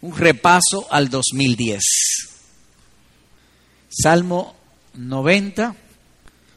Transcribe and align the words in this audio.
un 0.00 0.16
repaso 0.16 0.86
al 0.90 1.08
2010. 1.08 1.82
Salmo 3.88 4.54
90, 4.94 5.74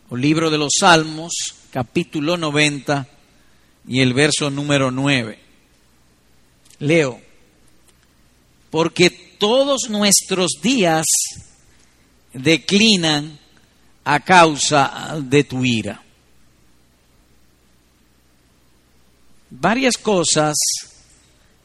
o 0.10 0.16
libro 0.16 0.50
de 0.50 0.58
los 0.58 0.74
Salmos, 0.80 1.34
capítulo 1.72 2.38
90 2.38 3.08
y 3.88 4.02
el 4.02 4.14
verso 4.14 4.50
número 4.50 4.92
9. 4.92 5.40
Leo, 6.80 7.22
porque 8.70 9.10
todos 9.10 9.90
nuestros 9.90 10.52
días 10.62 11.06
declinan 12.34 13.40
a 14.04 14.20
causa 14.20 15.18
de 15.22 15.44
tu 15.44 15.64
ira. 15.64 16.04
Varias 19.50 19.98
cosas 19.98 20.58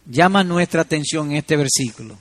llaman 0.07 0.48
nuestra 0.48 0.82
atención 0.82 1.30
en 1.30 1.38
este 1.38 1.57
versículo. 1.57 2.16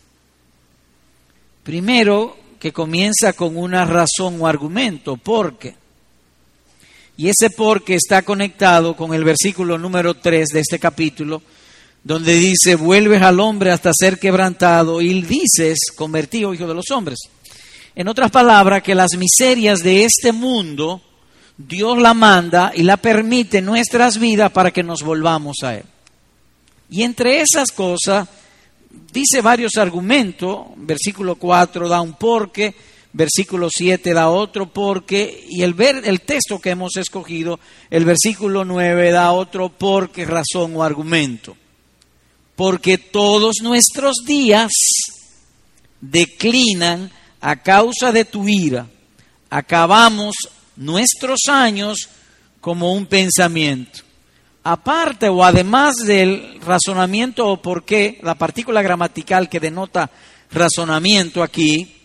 Primero, 1.63 2.37
que 2.59 2.73
comienza 2.73 3.33
con 3.33 3.57
una 3.57 3.85
razón 3.85 4.41
o 4.41 4.47
argumento, 4.47 5.17
porque. 5.17 5.75
Y 7.17 7.29
ese 7.29 7.49
porque 7.49 7.95
está 7.95 8.23
conectado 8.23 8.95
con 8.95 9.13
el 9.13 9.23
versículo 9.23 9.77
número 9.77 10.15
3 10.15 10.49
de 10.49 10.59
este 10.59 10.79
capítulo, 10.79 11.41
donde 12.03 12.35
dice, 12.35 12.75
vuelves 12.75 13.21
al 13.21 13.39
hombre 13.39 13.71
hasta 13.71 13.91
ser 13.93 14.19
quebrantado 14.19 15.01
y 15.01 15.21
dices, 15.21 15.77
convertido 15.95 16.53
hijo 16.53 16.67
de 16.67 16.75
los 16.75 16.91
hombres. 16.91 17.19
En 17.95 18.07
otras 18.09 18.29
palabras, 18.29 18.83
que 18.83 18.93
las 18.93 19.15
miserias 19.15 19.79
de 19.79 20.03
este 20.03 20.33
mundo, 20.33 21.01
Dios 21.57 21.97
la 21.97 22.13
manda 22.13 22.73
y 22.75 22.83
la 22.83 22.97
permite 22.97 23.59
en 23.59 23.65
nuestras 23.65 24.19
vidas 24.19 24.51
para 24.51 24.71
que 24.71 24.83
nos 24.83 25.01
volvamos 25.01 25.57
a 25.63 25.75
Él. 25.75 25.85
Y 26.89 27.03
entre 27.03 27.41
esas 27.41 27.71
cosas, 27.71 28.27
dice 29.11 29.41
varios 29.41 29.77
argumentos, 29.77 30.67
versículo 30.77 31.35
4 31.35 31.87
da 31.89 32.01
un 32.01 32.13
porque, 32.13 32.75
versículo 33.13 33.69
7 33.71 34.13
da 34.13 34.29
otro 34.29 34.71
porque, 34.71 35.45
y 35.49 35.63
el, 35.63 35.73
ver, 35.73 36.01
el 36.05 36.21
texto 36.21 36.59
que 36.59 36.71
hemos 36.71 36.97
escogido, 36.97 37.59
el 37.89 38.05
versículo 38.05 38.65
9 38.65 39.11
da 39.11 39.31
otro 39.31 39.69
porque, 39.69 40.25
razón 40.25 40.75
o 40.75 40.83
argumento. 40.83 41.55
Porque 42.55 42.97
todos 42.97 43.55
nuestros 43.61 44.15
días 44.25 44.71
declinan 46.01 47.11
a 47.41 47.61
causa 47.61 48.11
de 48.11 48.25
tu 48.25 48.47
ira, 48.47 48.87
acabamos 49.49 50.35
nuestros 50.75 51.41
años 51.47 52.09
como 52.61 52.93
un 52.93 53.05
pensamiento. 53.05 54.04
Aparte 54.67 55.29
o 55.29 55.43
además 55.43 55.97
del 55.97 56.59
razonamiento 56.59 57.47
o 57.47 57.61
por 57.61 57.85
qué, 57.85 58.17
la 58.23 58.33
partícula 58.33 58.81
gramatical 58.81 59.47
que 59.47 59.59
denota 59.59 60.09
razonamiento 60.49 61.43
aquí, 61.43 61.95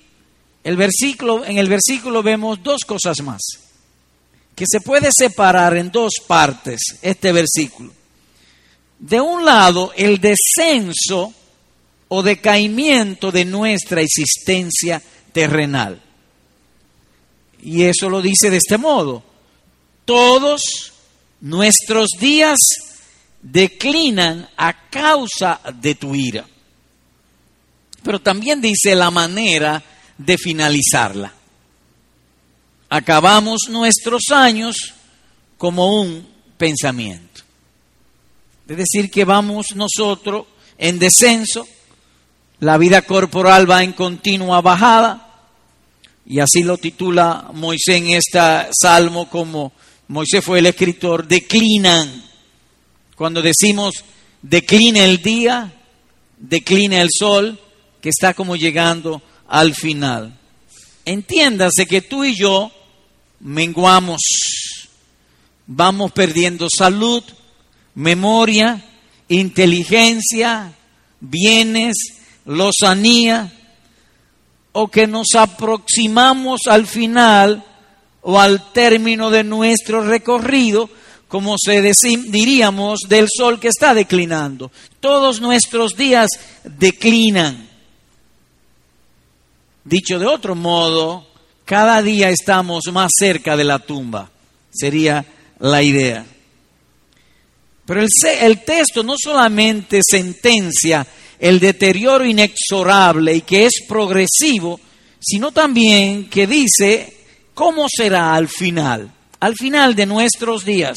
el 0.63 0.77
versículo, 0.77 1.43
en 1.43 1.57
el 1.57 1.71
versículo 1.71 2.23
vemos 2.23 2.63
dos 2.63 2.83
cosas 2.87 3.23
más, 3.23 3.41
que 4.55 4.67
se 4.71 4.83
puede 4.83 5.09
separar 5.11 5.75
en 5.79 5.91
dos 5.91 6.13
partes 6.27 6.99
este 7.01 7.33
versículo. 7.33 7.95
De 8.99 9.19
un 9.23 9.47
lado, 9.47 9.95
el 9.97 10.21
descenso 10.21 11.33
o 12.09 12.23
decaimiento 12.23 13.33
de 13.33 13.47
nuestra 13.47 14.03
existencia 14.03 15.01
terrenal. 15.33 15.99
Y 17.63 17.85
eso 17.85 18.11
lo 18.11 18.21
dice 18.21 18.51
de 18.51 18.59
este 18.59 18.77
modo. 18.77 19.23
Todos 20.05 20.90
nuestros 21.41 22.09
días 22.19 22.59
declinan 23.43 24.49
a 24.57 24.89
causa 24.89 25.61
de 25.75 25.95
tu 25.95 26.15
ira. 26.15 26.45
Pero 28.03 28.21
también 28.21 28.61
dice 28.61 28.95
la 28.95 29.11
manera 29.11 29.83
de 30.17 30.39
finalizarla. 30.39 31.33
Acabamos 32.89 33.69
nuestros 33.69 34.23
años 34.31 34.95
como 35.57 36.01
un 36.01 36.27
pensamiento. 36.57 37.43
Es 38.69 38.77
decir, 38.77 39.11
que 39.11 39.25
vamos 39.25 39.75
nosotros 39.75 40.47
en 40.79 40.99
descenso, 40.99 41.67
la 42.61 42.79
vida 42.79 43.03
corporal 43.03 43.71
va 43.71 43.83
en 43.83 43.93
continua 43.93 44.61
bajada, 44.61 45.27
y 46.25 46.39
así 46.39 46.63
lo 46.63 46.79
titula 46.79 47.51
Moisés 47.53 47.97
en 47.97 48.11
este 48.11 48.39
salmo 48.73 49.29
como 49.29 49.73
Moisés 50.11 50.45
fue 50.45 50.59
el 50.59 50.67
escritor, 50.67 51.29
declinan. 51.29 52.25
Cuando 53.15 53.41
decimos 53.41 54.05
declina 54.43 55.05
el 55.05 55.23
día, 55.23 55.73
declina 56.37 57.01
el 57.01 57.11
sol, 57.17 57.61
que 58.01 58.09
está 58.09 58.35
como 58.35 58.57
llegando 58.57 59.23
al 59.47 59.73
final. 59.73 60.37
Entiéndase 61.05 61.87
que 61.87 62.03
tú 62.03 62.25
y 62.25 62.35
yo 62.35 62.73
menguamos, 63.39 64.21
vamos 65.69 66.11
perdiendo 66.11 66.67
salud, 66.77 67.23
memoria, 67.95 68.85
inteligencia, 69.29 70.73
bienes, 71.21 71.95
lozanía, 72.47 73.53
o 74.73 74.89
que 74.89 75.07
nos 75.07 75.37
aproximamos 75.37 76.63
al 76.67 76.89
final 76.89 77.65
o 78.23 78.39
al 78.39 78.73
término 78.73 79.31
de 79.31 79.45
nuestro 79.45 80.03
recorrido, 80.03 80.89
como 81.29 81.57
se 81.59 81.81
diríamos, 81.81 83.01
del 83.09 83.27
sol 83.35 83.61
que 83.61 83.69
está 83.69 83.95
declinando. 83.95 84.71
Todos 85.01 85.41
nuestros 85.41 85.97
días 85.97 86.29
declinan. 86.65 87.69
Dicho 89.85 90.19
de 90.19 90.27
otro 90.27 90.55
modo, 90.55 91.27
cada 91.65 92.03
día 92.03 92.31
estamos 92.31 92.85
más 92.93 93.11
cerca 93.17 93.57
de 93.57 93.65
la 93.65 93.79
tumba, 93.79 94.31
sería 94.71 95.25
la 95.61 95.83
idea. 95.83 96.27
Pero 97.87 98.03
el, 98.03 98.09
el 98.41 98.65
texto 98.65 99.03
no 99.03 99.15
solamente 99.19 100.01
sentencia 100.05 101.07
el 101.39 101.59
deterioro 101.59 102.25
inexorable 102.25 103.35
y 103.35 103.41
que 103.41 103.65
es 103.65 103.85
progresivo, 103.89 104.79
sino 105.19 105.53
también 105.53 106.29
que 106.29 106.47
dice 106.47 107.20
cómo 107.61 107.89
será 107.95 108.33
al 108.33 108.49
final, 108.49 109.13
al 109.39 109.55
final 109.55 109.95
de 109.95 110.07
nuestros 110.07 110.65
días. 110.65 110.97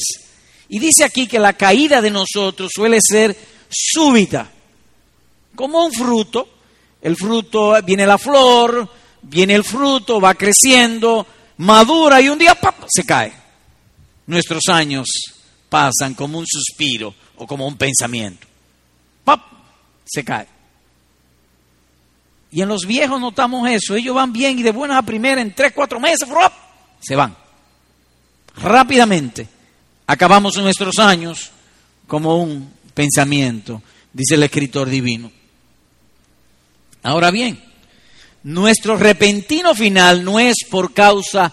Y 0.70 0.78
dice 0.78 1.04
aquí 1.04 1.26
que 1.26 1.38
la 1.38 1.52
caída 1.52 2.00
de 2.00 2.10
nosotros 2.10 2.72
suele 2.74 3.00
ser 3.02 3.36
súbita, 3.68 4.50
como 5.54 5.84
un 5.84 5.92
fruto. 5.92 6.48
El 7.02 7.16
fruto, 7.16 7.76
viene 7.84 8.06
la 8.06 8.16
flor, 8.16 8.88
viene 9.20 9.54
el 9.54 9.62
fruto, 9.62 10.22
va 10.22 10.32
creciendo, 10.34 11.26
madura 11.58 12.22
y 12.22 12.30
un 12.30 12.38
día 12.38 12.58
se 12.88 13.04
cae. 13.04 13.30
Nuestros 14.26 14.62
años 14.70 15.06
pasan 15.68 16.14
como 16.14 16.38
un 16.38 16.46
suspiro 16.46 17.14
o 17.36 17.46
como 17.46 17.66
un 17.66 17.76
pensamiento 17.76 18.46
se 20.04 20.24
cae. 20.24 20.46
Y 22.54 22.62
en 22.62 22.68
los 22.68 22.86
viejos 22.86 23.20
notamos 23.20 23.68
eso. 23.68 23.96
Ellos 23.96 24.14
van 24.14 24.32
bien 24.32 24.56
y 24.56 24.62
de 24.62 24.70
buenas 24.70 24.98
a 24.98 25.02
primera, 25.02 25.40
en 25.40 25.52
tres, 25.52 25.72
cuatro 25.74 25.98
meses, 25.98 26.28
se 27.00 27.16
van. 27.16 27.34
Rápidamente. 28.54 29.48
Acabamos 30.06 30.56
nuestros 30.58 31.00
años 31.00 31.50
como 32.06 32.36
un 32.36 32.72
pensamiento, 32.94 33.82
dice 34.12 34.36
el 34.36 34.44
escritor 34.44 34.88
divino. 34.88 35.32
Ahora 37.02 37.32
bien, 37.32 37.60
nuestro 38.44 38.96
repentino 38.96 39.74
final 39.74 40.24
no 40.24 40.38
es 40.38 40.58
por 40.70 40.94
causa 40.94 41.52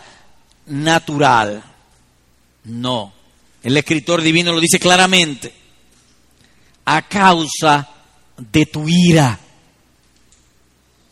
natural. 0.68 1.64
No. 2.66 3.12
El 3.64 3.76
escritor 3.76 4.22
divino 4.22 4.54
lo 4.54 4.60
dice 4.60 4.80
claramente. 4.80 5.52
A 6.86 7.02
causa 7.02 7.90
de 8.38 8.68
tu 8.68 8.88
ira. 8.88 9.40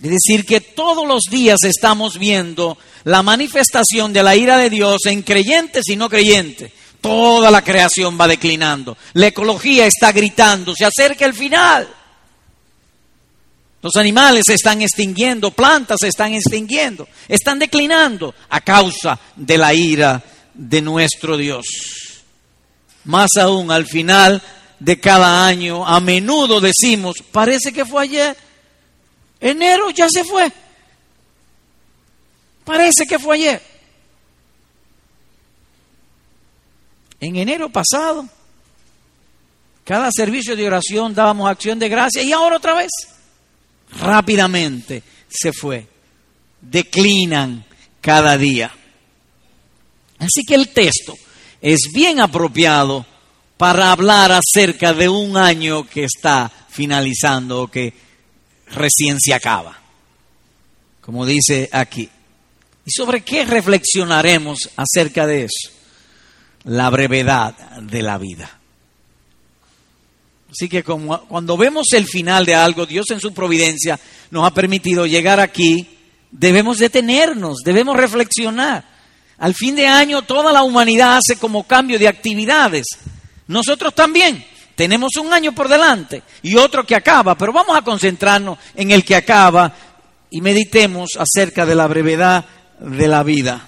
Es 0.01 0.09
decir, 0.09 0.45
que 0.45 0.61
todos 0.61 1.05
los 1.05 1.23
días 1.29 1.59
estamos 1.63 2.17
viendo 2.17 2.77
la 3.03 3.21
manifestación 3.21 4.13
de 4.13 4.23
la 4.23 4.35
ira 4.35 4.57
de 4.57 4.69
Dios 4.69 5.05
en 5.05 5.23
creyentes 5.23 5.87
y 5.89 5.97
no 5.97 6.09
creyentes. 6.09 6.71
Toda 7.01 7.51
la 7.51 7.63
creación 7.63 8.17
va 8.19 8.27
declinando. 8.27 8.97
La 9.13 9.27
ecología 9.27 9.85
está 9.85 10.11
gritando, 10.11 10.73
se 10.73 10.85
acerca 10.85 11.25
el 11.25 11.33
final. 11.33 11.87
Los 13.81 13.95
animales 13.95 14.43
se 14.45 14.55
están 14.55 14.81
extinguiendo, 14.81 15.51
plantas 15.51 15.99
se 16.01 16.09
están 16.09 16.33
extinguiendo, 16.33 17.07
están 17.27 17.59
declinando 17.59 18.35
a 18.49 18.59
causa 18.59 19.17
de 19.35 19.57
la 19.57 19.73
ira 19.73 20.21
de 20.53 20.81
nuestro 20.81 21.37
Dios. 21.37 21.65
Más 23.05 23.29
aún, 23.37 23.71
al 23.71 23.85
final 23.85 24.41
de 24.79 24.99
cada 24.99 25.45
año, 25.47 25.85
a 25.85 25.99
menudo 26.01 26.59
decimos, 26.59 27.15
parece 27.31 27.71
que 27.71 27.85
fue 27.85 28.03
ayer, 28.03 28.37
enero 29.39 29.89
ya 29.91 30.07
se 30.09 30.24
fue, 30.24 30.51
parece 32.63 33.06
que 33.07 33.19
fue 33.19 33.36
ayer. 33.36 33.62
En 37.19 37.36
enero 37.36 37.69
pasado, 37.69 38.27
cada 39.83 40.09
servicio 40.12 40.56
de 40.56 40.68
oración 40.68 41.13
dábamos 41.13 41.50
acción 41.50 41.80
de 41.80 41.89
gracia 41.89 42.21
y 42.24 42.31
ahora 42.31 42.57
otra 42.57 42.75
vez. 42.75 42.91
rápidamente 44.00 45.03
se 45.27 45.51
fue. 45.51 45.88
Declinan 46.62 47.65
cada 48.01 48.38
día. 48.38 48.71
Así 50.19 50.44
que 50.45 50.56
el 50.56 50.69
texto 50.69 51.15
es 51.62 51.89
bien 51.94 52.19
apropiado 52.19 53.06
para 53.57 53.92
hablar 53.92 54.31
acerca 54.31 54.94
de 54.94 55.09
un 55.09 55.38
año 55.38 55.88
que 55.88 56.03
está 56.03 56.51
finalizando 56.69 57.63
o 57.63 57.68
que 57.68 57.94
recién 58.74 59.19
se 59.19 59.33
acaba, 59.33 59.80
como 61.01 61.25
dice 61.25 61.69
aquí. 61.71 62.10
¿Y 62.86 62.92
sobre 62.92 63.21
qué 63.21 63.45
reflexionaremos 63.45 64.69
acerca 64.75 65.27
de 65.27 65.44
eso? 65.44 65.71
La 66.63 66.89
brevedad 66.89 67.56
de 67.81 68.01
la 68.01 68.18
vida. 68.18 68.60
Así 70.51 70.68
que 70.68 70.83
como, 70.83 71.21
cuando 71.27 71.57
vemos 71.57 71.88
el 71.94 72.07
final 72.07 72.45
de 72.45 72.56
algo, 72.56 72.86
Dios 72.86 73.06
en 73.12 73.19
su 73.19 73.33
providencia 73.33 74.00
nos 74.31 74.45
ha 74.45 74.54
permitido 74.54 75.06
llegar 75.06 75.39
aquí, 75.39 75.98
debemos 76.31 76.80
detenernos, 76.80 77.60
debemos 77.63 77.95
reflexionar. 77.95 78.83
Al 79.38 79.54
fin 79.54 79.75
de 79.75 79.88
año 79.88 80.24
toda 80.24 80.51
la 80.51 80.63
humanidad 80.63 81.18
hace 81.18 81.39
como 81.39 81.66
cambio 81.66 82.00
de 82.00 82.07
actividades. 82.07 82.88
Nosotros 83.48 83.94
también 83.94 84.44
tenemos 84.79 85.17
un 85.17 85.33
año 85.33 85.53
por 85.53 85.67
delante 85.67 86.23
y 86.41 86.55
otro 86.55 86.85
que 86.85 86.95
acaba, 86.95 87.37
pero 87.37 87.51
vamos 87.51 87.75
a 87.75 87.81
concentrarnos 87.81 88.57
en 88.75 88.91
el 88.91 89.03
que 89.03 89.17
acaba 89.17 89.75
y 90.29 90.39
meditemos 90.39 91.17
acerca 91.19 91.65
de 91.65 91.75
la 91.75 91.85
brevedad 91.85 92.45
de 92.79 93.07
la 93.09 93.21
vida. 93.23 93.67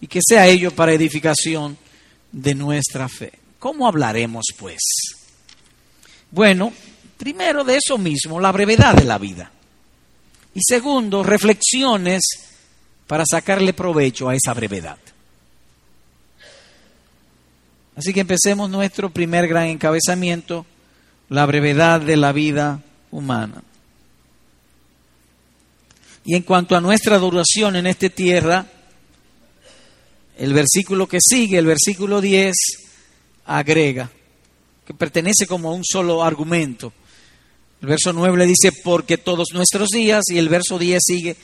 Y 0.00 0.06
que 0.06 0.20
sea 0.24 0.46
ello 0.46 0.70
para 0.70 0.92
edificación 0.92 1.76
de 2.30 2.54
nuestra 2.54 3.08
fe. 3.08 3.32
¿Cómo 3.58 3.88
hablaremos, 3.88 4.44
pues? 4.56 4.78
Bueno, 6.30 6.72
primero 7.16 7.64
de 7.64 7.78
eso 7.78 7.98
mismo, 7.98 8.38
la 8.38 8.52
brevedad 8.52 8.94
de 8.94 9.04
la 9.04 9.18
vida. 9.18 9.50
Y 10.54 10.60
segundo, 10.62 11.24
reflexiones 11.24 12.22
para 13.08 13.24
sacarle 13.28 13.72
provecho 13.72 14.28
a 14.28 14.36
esa 14.36 14.54
brevedad. 14.54 14.98
Así 17.98 18.14
que 18.14 18.20
empecemos 18.20 18.70
nuestro 18.70 19.10
primer 19.10 19.48
gran 19.48 19.66
encabezamiento, 19.66 20.64
la 21.30 21.44
brevedad 21.46 22.00
de 22.00 22.16
la 22.16 22.30
vida 22.30 22.80
humana. 23.10 23.64
Y 26.24 26.36
en 26.36 26.44
cuanto 26.44 26.76
a 26.76 26.80
nuestra 26.80 27.18
duración 27.18 27.74
en 27.74 27.88
esta 27.88 28.08
tierra, 28.08 28.64
el 30.36 30.52
versículo 30.52 31.08
que 31.08 31.18
sigue, 31.20 31.58
el 31.58 31.66
versículo 31.66 32.20
10, 32.20 32.54
agrega, 33.46 34.08
que 34.86 34.94
pertenece 34.94 35.48
como 35.48 35.70
a 35.70 35.74
un 35.74 35.84
solo 35.84 36.22
argumento. 36.22 36.92
El 37.82 37.88
verso 37.88 38.12
9 38.12 38.38
le 38.38 38.46
dice, 38.46 38.70
porque 38.84 39.18
todos 39.18 39.48
nuestros 39.52 39.88
días, 39.88 40.22
y 40.28 40.38
el 40.38 40.48
verso 40.48 40.78
10 40.78 41.02
sigue, 41.04 41.36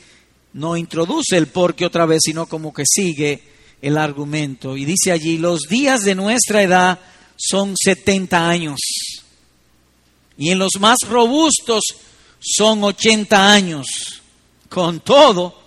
no 0.52 0.76
introduce 0.76 1.36
el 1.36 1.48
porque 1.48 1.84
otra 1.84 2.06
vez, 2.06 2.20
sino 2.22 2.46
como 2.46 2.72
que 2.72 2.84
sigue 2.86 3.53
el 3.84 3.98
argumento. 3.98 4.78
Y 4.78 4.86
dice 4.86 5.12
allí, 5.12 5.36
los 5.36 5.60
días 5.68 6.04
de 6.04 6.14
nuestra 6.14 6.62
edad 6.62 6.98
son 7.36 7.76
70 7.76 8.48
años. 8.48 8.80
Y 10.38 10.50
en 10.50 10.58
los 10.58 10.80
más 10.80 10.98
robustos 11.06 11.82
son 12.40 12.82
80 12.82 13.52
años. 13.52 14.22
Con 14.70 15.00
todo, 15.00 15.60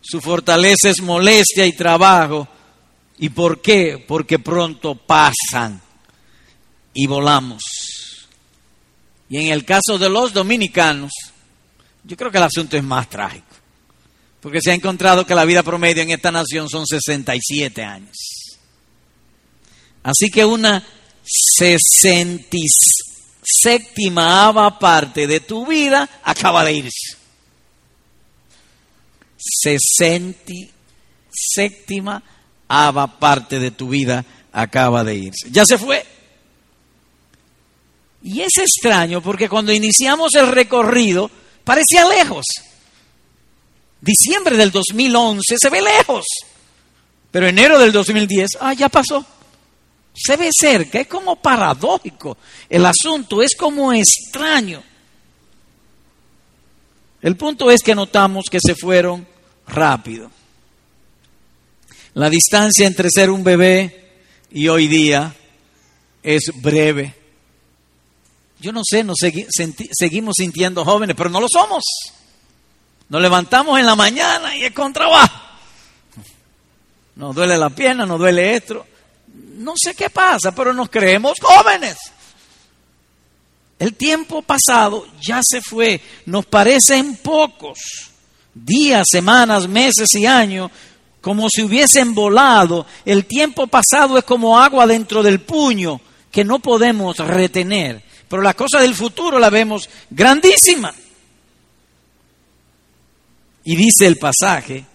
su 0.00 0.18
fortaleza 0.22 0.88
es 0.88 1.02
molestia 1.02 1.66
y 1.66 1.72
trabajo. 1.72 2.48
¿Y 3.18 3.28
por 3.28 3.60
qué? 3.60 4.02
Porque 4.08 4.38
pronto 4.38 4.94
pasan 4.94 5.78
y 6.94 7.06
volamos. 7.06 7.62
Y 9.28 9.36
en 9.36 9.52
el 9.52 9.66
caso 9.66 9.98
de 9.98 10.08
los 10.08 10.32
dominicanos, 10.32 11.12
yo 12.02 12.16
creo 12.16 12.30
que 12.30 12.38
el 12.38 12.44
asunto 12.44 12.78
es 12.78 12.82
más 12.82 13.10
trágico. 13.10 13.47
Porque 14.40 14.60
se 14.60 14.70
ha 14.70 14.74
encontrado 14.74 15.26
que 15.26 15.34
la 15.34 15.44
vida 15.44 15.62
promedio 15.62 16.02
en 16.02 16.10
esta 16.10 16.30
nación 16.30 16.68
son 16.68 16.86
67 16.86 17.82
años. 17.82 18.16
Así 20.02 20.30
que 20.30 20.44
una 20.44 20.86
séptima 23.42 24.78
parte 24.78 25.26
de 25.26 25.40
tu 25.40 25.66
vida 25.66 26.08
acaba 26.22 26.64
de 26.64 26.72
irse. 26.72 27.16
séptima 31.30 32.22
parte 33.18 33.58
de 33.58 33.70
tu 33.70 33.88
vida 33.88 34.24
acaba 34.52 35.02
de 35.04 35.14
irse. 35.16 35.48
Ya 35.50 35.64
se 35.64 35.78
fue. 35.78 36.04
Y 38.22 38.40
es 38.40 38.56
extraño 38.58 39.22
porque 39.22 39.48
cuando 39.48 39.72
iniciamos 39.72 40.34
el 40.34 40.48
recorrido 40.48 41.30
parecía 41.64 42.08
lejos. 42.08 42.44
Diciembre 44.00 44.56
del 44.56 44.70
2011 44.70 45.56
se 45.58 45.70
ve 45.70 45.82
lejos, 45.82 46.24
pero 47.30 47.46
enero 47.46 47.78
del 47.78 47.92
2010, 47.92 48.50
ah, 48.60 48.72
ya 48.72 48.88
pasó. 48.88 49.24
Se 50.14 50.36
ve 50.36 50.50
cerca, 50.52 51.00
es 51.00 51.06
como 51.06 51.36
paradójico. 51.36 52.36
El 52.68 52.86
asunto 52.86 53.42
es 53.42 53.54
como 53.56 53.92
extraño. 53.92 54.82
El 57.20 57.36
punto 57.36 57.70
es 57.70 57.82
que 57.82 57.94
notamos 57.94 58.46
que 58.50 58.58
se 58.64 58.74
fueron 58.74 59.26
rápido. 59.66 60.30
La 62.14 62.30
distancia 62.30 62.86
entre 62.86 63.08
ser 63.10 63.30
un 63.30 63.44
bebé 63.44 64.10
y 64.50 64.68
hoy 64.68 64.88
día 64.88 65.34
es 66.22 66.50
breve. 66.54 67.14
Yo 68.60 68.72
no 68.72 68.82
sé, 68.84 69.04
nos 69.04 69.18
seguimos 69.18 70.34
sintiendo 70.36 70.84
jóvenes, 70.84 71.14
pero 71.16 71.30
no 71.30 71.40
lo 71.40 71.46
somos. 71.48 71.84
Nos 73.08 73.22
levantamos 73.22 73.78
en 73.78 73.86
la 73.86 73.96
mañana 73.96 74.54
y 74.56 74.64
es 74.64 74.72
con 74.72 74.92
trabajo. 74.92 75.40
Nos 77.16 77.34
duele 77.34 77.56
la 77.56 77.70
pierna, 77.70 78.06
nos 78.06 78.18
duele 78.18 78.54
esto. 78.54 78.86
No 79.56 79.74
sé 79.76 79.94
qué 79.94 80.10
pasa, 80.10 80.52
pero 80.52 80.72
nos 80.72 80.88
creemos 80.88 81.34
jóvenes. 81.40 81.96
El 83.78 83.94
tiempo 83.94 84.42
pasado 84.42 85.06
ya 85.20 85.40
se 85.42 85.60
fue. 85.60 86.00
Nos 86.26 86.46
parecen 86.46 87.16
pocos 87.16 87.78
días, 88.54 89.06
semanas, 89.10 89.68
meses 89.68 90.14
y 90.14 90.26
años, 90.26 90.70
como 91.20 91.48
si 91.48 91.62
hubiesen 91.62 92.14
volado. 92.14 92.86
El 93.04 93.24
tiempo 93.24 93.66
pasado 93.66 94.18
es 94.18 94.24
como 94.24 94.58
agua 94.58 94.86
dentro 94.86 95.22
del 95.22 95.40
puño 95.40 96.00
que 96.30 96.44
no 96.44 96.58
podemos 96.58 97.16
retener. 97.16 98.02
Pero 98.28 98.42
la 98.42 98.54
cosa 98.54 98.80
del 98.80 98.94
futuro 98.94 99.38
la 99.38 99.48
vemos 99.48 99.88
grandísima. 100.10 100.92
Y 103.68 103.76
dice 103.76 104.06
el 104.06 104.16
pasaje, 104.16 104.86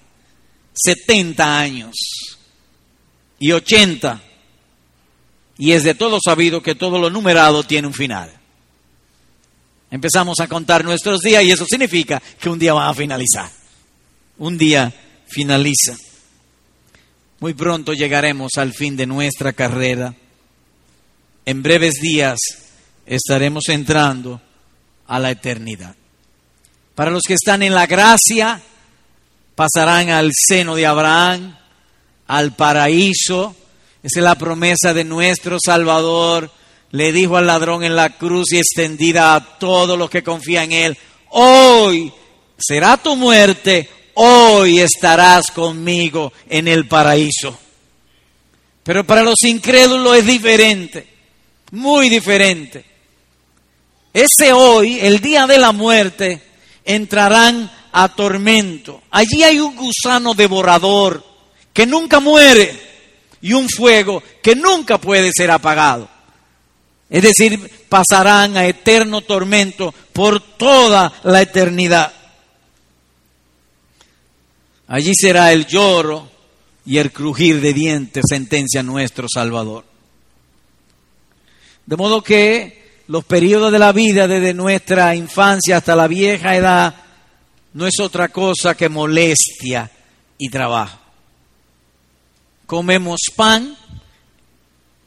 70 0.74 1.60
años 1.60 1.96
y 3.38 3.51
80. 3.51 4.20
Y 5.60 5.74
es 5.74 5.84
de 5.84 5.94
todo 5.94 6.18
sabido 6.20 6.63
que 6.63 6.74
todo 6.74 6.98
lo 6.98 7.12
numerado 7.12 7.63
tiene 7.63 7.88
un 7.88 7.94
final. 7.94 8.34
Empezamos 9.92 10.39
a 10.39 10.48
contar 10.48 10.84
nuestros 10.84 11.22
días 11.22 11.44
y 11.44 11.51
eso 11.51 11.68
significa 11.68 12.20
que 12.39 12.50
un 12.50 12.58
día 12.58 12.74
va 12.74 12.89
a 12.89 12.96
finalizar. 12.96 13.48
Un 14.39 14.58
día 14.58 14.92
finaliza. 15.27 15.96
Muy 17.42 17.53
pronto 17.53 17.94
llegaremos 17.94 18.53
al 18.58 18.74
fin 18.74 18.98
de 18.98 19.06
nuestra 19.06 19.53
carrera. 19.53 20.15
En 21.46 21.62
breves 21.62 22.01
días 22.01 22.39
estaremos 23.06 23.70
entrando 23.70 24.42
a 25.06 25.20
la 25.20 25.30
eternidad. 25.30 25.96
Para 26.96 27.10
los 27.12 27.24
que 27.24 27.34
están 27.34 27.64
en 27.64 27.74
la 27.74 27.88
gracia, 27.88 28.62
pasarán 29.56 30.10
al 30.10 30.32
seno 30.34 30.76
de 30.76 30.86
Abraham, 30.86 31.58
al 32.28 32.56
paraíso. 32.56 33.56
Esa 34.04 34.20
es 34.20 34.24
la 34.24 34.36
promesa 34.36 34.94
de 34.94 35.04
nuestro 35.04 35.58
Salvador. 35.64 36.52
Le 36.92 37.12
dijo 37.12 37.38
al 37.38 37.48
ladrón 37.48 37.84
en 37.84 37.96
la 37.96 38.18
cruz 38.18 38.52
y 38.52 38.58
extendida 38.58 39.34
a 39.34 39.58
todos 39.58 39.98
los 39.98 40.10
que 40.10 40.24
confían 40.24 40.72
en 40.72 40.86
Él, 40.86 40.98
hoy 41.30 42.14
será 42.58 42.98
tu 42.98 43.16
muerte, 43.16 43.90
hoy 44.14 44.80
estarás 44.80 45.48
conmigo 45.48 46.32
en 46.48 46.68
el 46.68 46.88
paraíso. 46.88 47.58
Pero 48.84 49.04
para 49.04 49.24
los 49.24 49.42
incrédulos 49.44 50.18
es 50.18 50.26
diferente, 50.28 51.08
muy 51.72 52.10
diferente. 52.10 52.86
Ese 54.14 54.54
hoy, 54.54 55.00
el 55.00 55.20
día 55.20 55.48
de 55.48 55.58
la 55.58 55.72
muerte, 55.72 56.52
entrarán 56.86 57.72
a 57.92 58.10
tormento. 58.10 59.04
Allí 59.12 59.44
hay 59.44 59.60
un 59.60 59.75
gusano 59.75 60.34
devorador 60.34 61.24
que 61.72 61.86
nunca 61.86 62.20
muere 62.20 62.80
y 63.42 63.54
un 63.54 63.70
fuego 63.70 64.22
que 64.42 64.56
nunca 64.56 64.98
puede 64.98 65.32
ser 65.34 65.52
apagado. 65.52 66.10
Es 67.10 67.22
decir, 67.22 67.86
pasarán 67.90 68.58
a 68.58 68.66
eterno 68.66 69.22
tormento 69.22 69.94
por 70.13 70.40
toda 70.40 71.13
la 71.24 71.42
eternidad. 71.42 72.12
Allí 74.88 75.13
será 75.16 75.52
el 75.52 75.66
lloro 75.66 76.30
y 76.86 76.98
el 76.98 77.12
crujir 77.12 77.62
de 77.62 77.74
dientes, 77.74 78.25
sentencia 78.28 78.84
nuestro 78.84 79.28
Salvador. 79.32 79.86
De 81.86 81.96
modo 81.96 82.22
que 82.22 82.83
los 83.07 83.25
periodos 83.25 83.72
de 83.72 83.79
la 83.79 83.91
vida 83.91 84.27
desde 84.27 84.53
nuestra 84.53 85.15
infancia 85.15 85.77
hasta 85.77 85.95
la 85.95 86.07
vieja 86.07 86.55
edad 86.55 86.95
no 87.74 87.88
es 87.88 88.00
otra 88.00 88.29
cosa 88.29 88.75
que 88.75 88.88
molestia 88.88 89.89
y 90.38 90.50
trabajo. 90.50 91.00
Comemos 92.65 93.19
pan, 93.36 93.75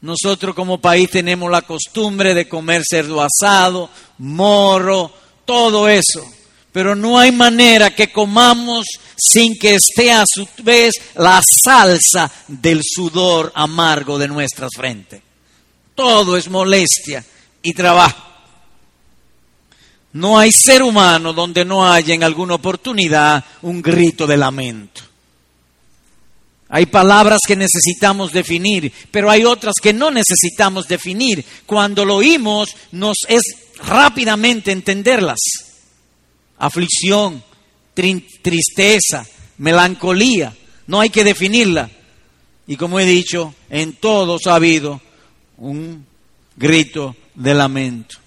nosotros 0.01 0.53
como 0.53 0.79
país 0.79 1.09
tenemos 1.09 1.49
la 1.49 1.63
costumbre 1.63 2.33
de 2.33 2.47
comer 2.47 2.83
cerdo 2.87 3.21
asado, 3.21 3.89
morro, 4.19 5.11
todo 5.45 5.89
eso. 5.89 6.25
Pero 6.71 6.95
no 6.95 7.17
hay 7.17 7.31
manera 7.31 7.95
que 7.95 8.11
comamos 8.11 8.85
sin 9.15 9.57
que 9.57 9.75
esté 9.75 10.11
a 10.11 10.23
su 10.27 10.47
vez 10.61 10.93
la 11.15 11.41
salsa 11.41 12.31
del 12.47 12.81
sudor 12.83 13.51
amargo 13.55 14.19
de 14.19 14.27
nuestras 14.27 14.69
frentes. 14.75 15.21
Todo 15.95 16.37
es 16.37 16.49
molestia 16.49 17.25
y 17.61 17.73
trabajo. 17.73 18.23
No 20.13 20.39
hay 20.39 20.51
ser 20.51 20.81
humano 20.81 21.33
donde 21.33 21.63
no 21.63 21.91
haya 21.91 22.15
en 22.15 22.23
alguna 22.23 22.55
oportunidad 22.55 23.43
un 23.61 23.81
grito 23.81 24.25
de 24.25 24.37
lamento. 24.37 25.01
Hay 26.69 26.87
palabras 26.87 27.39
que 27.47 27.55
necesitamos 27.55 28.31
definir, 28.31 28.91
pero 29.11 29.29
hay 29.29 29.45
otras 29.45 29.75
que 29.81 29.93
no 29.93 30.11
necesitamos 30.11 30.87
definir. 30.87 31.45
Cuando 31.65 32.03
lo 32.03 32.15
oímos, 32.15 32.69
nos 32.91 33.17
es 33.27 33.41
rápidamente 33.85 34.71
entenderlas. 34.71 35.37
Aflicción, 36.57 37.43
tristeza, 37.93 39.25
melancolía, 39.59 40.55
no 40.87 40.99
hay 40.99 41.09
que 41.09 41.23
definirla. 41.23 41.89
Y 42.65 42.75
como 42.75 42.99
he 42.99 43.05
dicho, 43.05 43.53
en 43.69 43.93
todos 43.93 44.47
ha 44.47 44.55
habido 44.55 44.99
un 45.57 46.05
grito 46.57 47.15
de 47.37 47.53
lamento. 47.53 48.17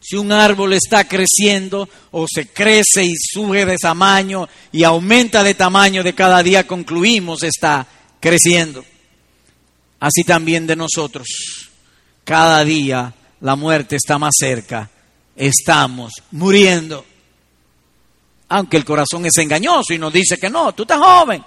Si 0.00 0.14
un 0.16 0.30
árbol 0.30 0.72
está 0.72 1.08
creciendo 1.08 1.88
o 2.12 2.26
se 2.32 2.46
crece 2.46 3.04
y 3.04 3.14
sube 3.16 3.66
de 3.66 3.76
tamaño 3.76 4.48
y 4.70 4.84
aumenta 4.84 5.42
de 5.42 5.54
tamaño 5.54 6.04
de 6.04 6.14
cada 6.14 6.42
día, 6.44 6.66
concluimos 6.66 7.42
está 7.42 7.86
creciendo. 8.20 8.84
Así 9.98 10.22
también 10.22 10.66
de 10.66 10.76
nosotros. 10.76 11.26
Cada 12.22 12.64
día 12.64 13.12
la 13.40 13.56
muerte 13.56 13.96
está 13.96 14.16
más 14.16 14.34
cerca. 14.38 14.88
Estamos 15.34 16.12
muriendo. 16.30 17.04
Aunque 18.48 18.76
el 18.76 18.84
corazón 18.84 19.26
es 19.26 19.36
engañoso 19.38 19.92
y 19.92 19.98
nos 19.98 20.12
dice 20.12 20.38
que 20.38 20.48
no, 20.48 20.72
tú 20.72 20.82
estás 20.82 21.00
joven. 21.00 21.44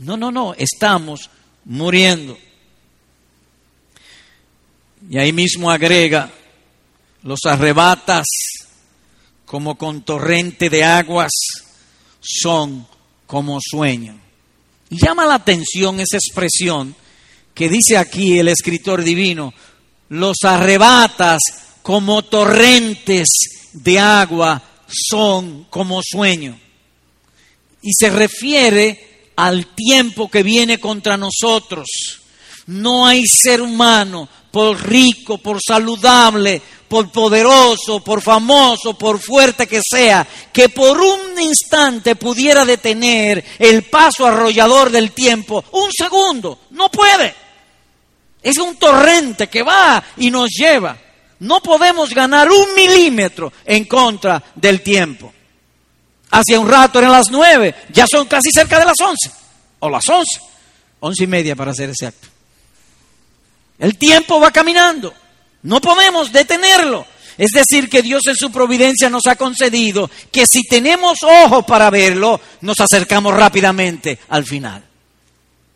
No, 0.00 0.16
no, 0.16 0.32
no, 0.32 0.52
estamos 0.54 1.30
muriendo. 1.64 2.36
Y 5.08 5.18
ahí 5.18 5.32
mismo 5.32 5.70
agrega, 5.70 6.30
los 7.22 7.40
arrebatas 7.46 8.26
como 9.44 9.76
con 9.76 10.02
torrente 10.02 10.70
de 10.70 10.84
aguas, 10.84 11.32
son 12.20 12.86
como 13.26 13.58
sueño. 13.60 14.18
Llama 14.90 15.26
la 15.26 15.34
atención 15.34 16.00
esa 16.00 16.16
expresión 16.16 16.94
que 17.54 17.68
dice 17.68 17.96
aquí 17.96 18.38
el 18.38 18.48
escritor 18.48 19.02
divino, 19.02 19.52
los 20.08 20.38
arrebatas 20.44 21.40
como 21.82 22.22
torrentes 22.22 23.28
de 23.72 23.98
agua 23.98 24.62
son 24.88 25.64
como 25.70 26.00
sueño. 26.02 26.58
Y 27.82 27.90
se 27.92 28.10
refiere 28.10 29.32
al 29.36 29.66
tiempo 29.74 30.30
que 30.30 30.42
viene 30.42 30.80
contra 30.80 31.16
nosotros. 31.16 31.86
No 32.66 33.06
hay 33.06 33.24
ser 33.26 33.60
humano, 33.60 34.28
por 34.50 34.80
rico, 34.88 35.38
por 35.38 35.58
saludable, 35.60 36.62
por 36.88 37.10
poderoso, 37.10 37.98
por 38.04 38.22
famoso, 38.22 38.96
por 38.96 39.18
fuerte 39.18 39.66
que 39.66 39.80
sea, 39.82 40.24
que 40.52 40.68
por 40.68 41.00
un 41.00 41.40
instante 41.40 42.14
pudiera 42.14 42.64
detener 42.64 43.44
el 43.58 43.82
paso 43.82 44.24
arrollador 44.24 44.90
del 44.90 45.10
tiempo, 45.10 45.64
un 45.72 45.90
segundo, 45.90 46.60
no 46.70 46.88
puede. 46.90 47.34
Es 48.40 48.58
un 48.58 48.76
torrente 48.76 49.48
que 49.48 49.64
va 49.64 50.04
y 50.18 50.30
nos 50.30 50.50
lleva. 50.50 50.96
No 51.40 51.60
podemos 51.60 52.10
ganar 52.10 52.48
un 52.50 52.74
milímetro 52.76 53.52
en 53.64 53.86
contra 53.86 54.40
del 54.54 54.82
tiempo. 54.82 55.32
Hace 56.30 56.56
un 56.56 56.68
rato 56.68 57.00
eran 57.00 57.10
las 57.10 57.28
nueve, 57.30 57.74
ya 57.92 58.06
son 58.08 58.26
casi 58.26 58.50
cerca 58.52 58.78
de 58.78 58.84
las 58.84 59.00
once, 59.00 59.32
o 59.80 59.90
las 59.90 60.08
once, 60.08 60.40
once 61.00 61.24
y 61.24 61.26
media 61.26 61.56
para 61.56 61.74
ser 61.74 61.90
exacto. 61.90 62.33
El 63.78 63.98
tiempo 63.98 64.40
va 64.40 64.50
caminando. 64.50 65.12
No 65.62 65.80
podemos 65.80 66.30
detenerlo. 66.32 67.06
Es 67.36 67.50
decir, 67.50 67.88
que 67.88 68.02
Dios 68.02 68.22
en 68.26 68.36
su 68.36 68.52
providencia 68.52 69.10
nos 69.10 69.26
ha 69.26 69.34
concedido 69.34 70.08
que 70.30 70.46
si 70.46 70.62
tenemos 70.62 71.18
ojos 71.22 71.64
para 71.64 71.90
verlo, 71.90 72.40
nos 72.60 72.78
acercamos 72.78 73.34
rápidamente 73.34 74.18
al 74.28 74.44
final. 74.44 74.84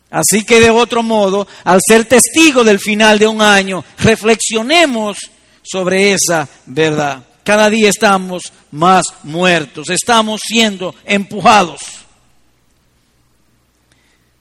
Así 0.09 0.43
que 0.43 0.59
de 0.59 0.69
otro 0.69 1.03
modo, 1.03 1.47
al 1.65 1.79
ser 1.85 2.05
testigo 2.05 2.63
del 2.63 2.79
final 2.79 3.19
de 3.19 3.27
un 3.27 3.41
año, 3.41 3.83
reflexionemos 3.99 5.17
sobre 5.61 6.13
esa 6.13 6.47
verdad. 6.65 7.23
Cada 7.43 7.69
día 7.69 7.89
estamos 7.89 8.53
más 8.71 9.05
muertos, 9.23 9.89
estamos 9.89 10.41
siendo 10.43 10.95
empujados. 11.05 11.81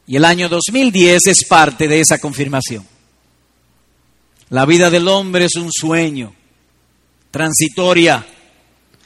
Y 0.06 0.16
el 0.16 0.24
año 0.24 0.48
2010 0.48 1.26
es 1.26 1.44
parte 1.46 1.88
de 1.88 2.00
esa 2.00 2.18
confirmación. 2.18 2.86
La 4.50 4.64
vida 4.64 4.90
del 4.90 5.08
hombre 5.08 5.44
es 5.44 5.56
un 5.56 5.70
sueño, 5.70 6.34
transitoria, 7.30 8.26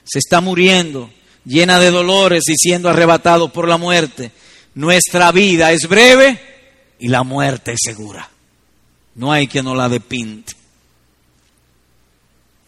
se 0.04 0.18
está 0.18 0.40
muriendo, 0.40 1.10
llena 1.44 1.80
de 1.80 1.90
dolores 1.90 2.44
y 2.48 2.54
siendo 2.56 2.88
arrebatado 2.88 3.52
por 3.52 3.68
la 3.68 3.76
muerte. 3.76 4.30
Nuestra 4.74 5.32
vida 5.32 5.72
es 5.72 5.88
breve 5.88 6.40
y 6.98 7.08
la 7.08 7.24
muerte 7.24 7.72
es 7.72 7.80
segura. 7.82 8.30
No 9.16 9.32
hay 9.32 9.48
que 9.48 9.62
no 9.62 9.74
la 9.74 9.88
depinte. 9.88 10.54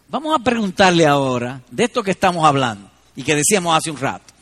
Vamos 0.08 0.38
a 0.38 0.42
preguntarle 0.42 1.06
ahora 1.06 1.62
de 1.70 1.84
esto 1.84 2.02
que 2.02 2.10
estamos 2.10 2.44
hablando 2.44 2.90
y 3.16 3.22
que 3.22 3.34
decíamos 3.34 3.76
hace 3.76 3.90
un 3.90 3.98
rato. 3.98 4.32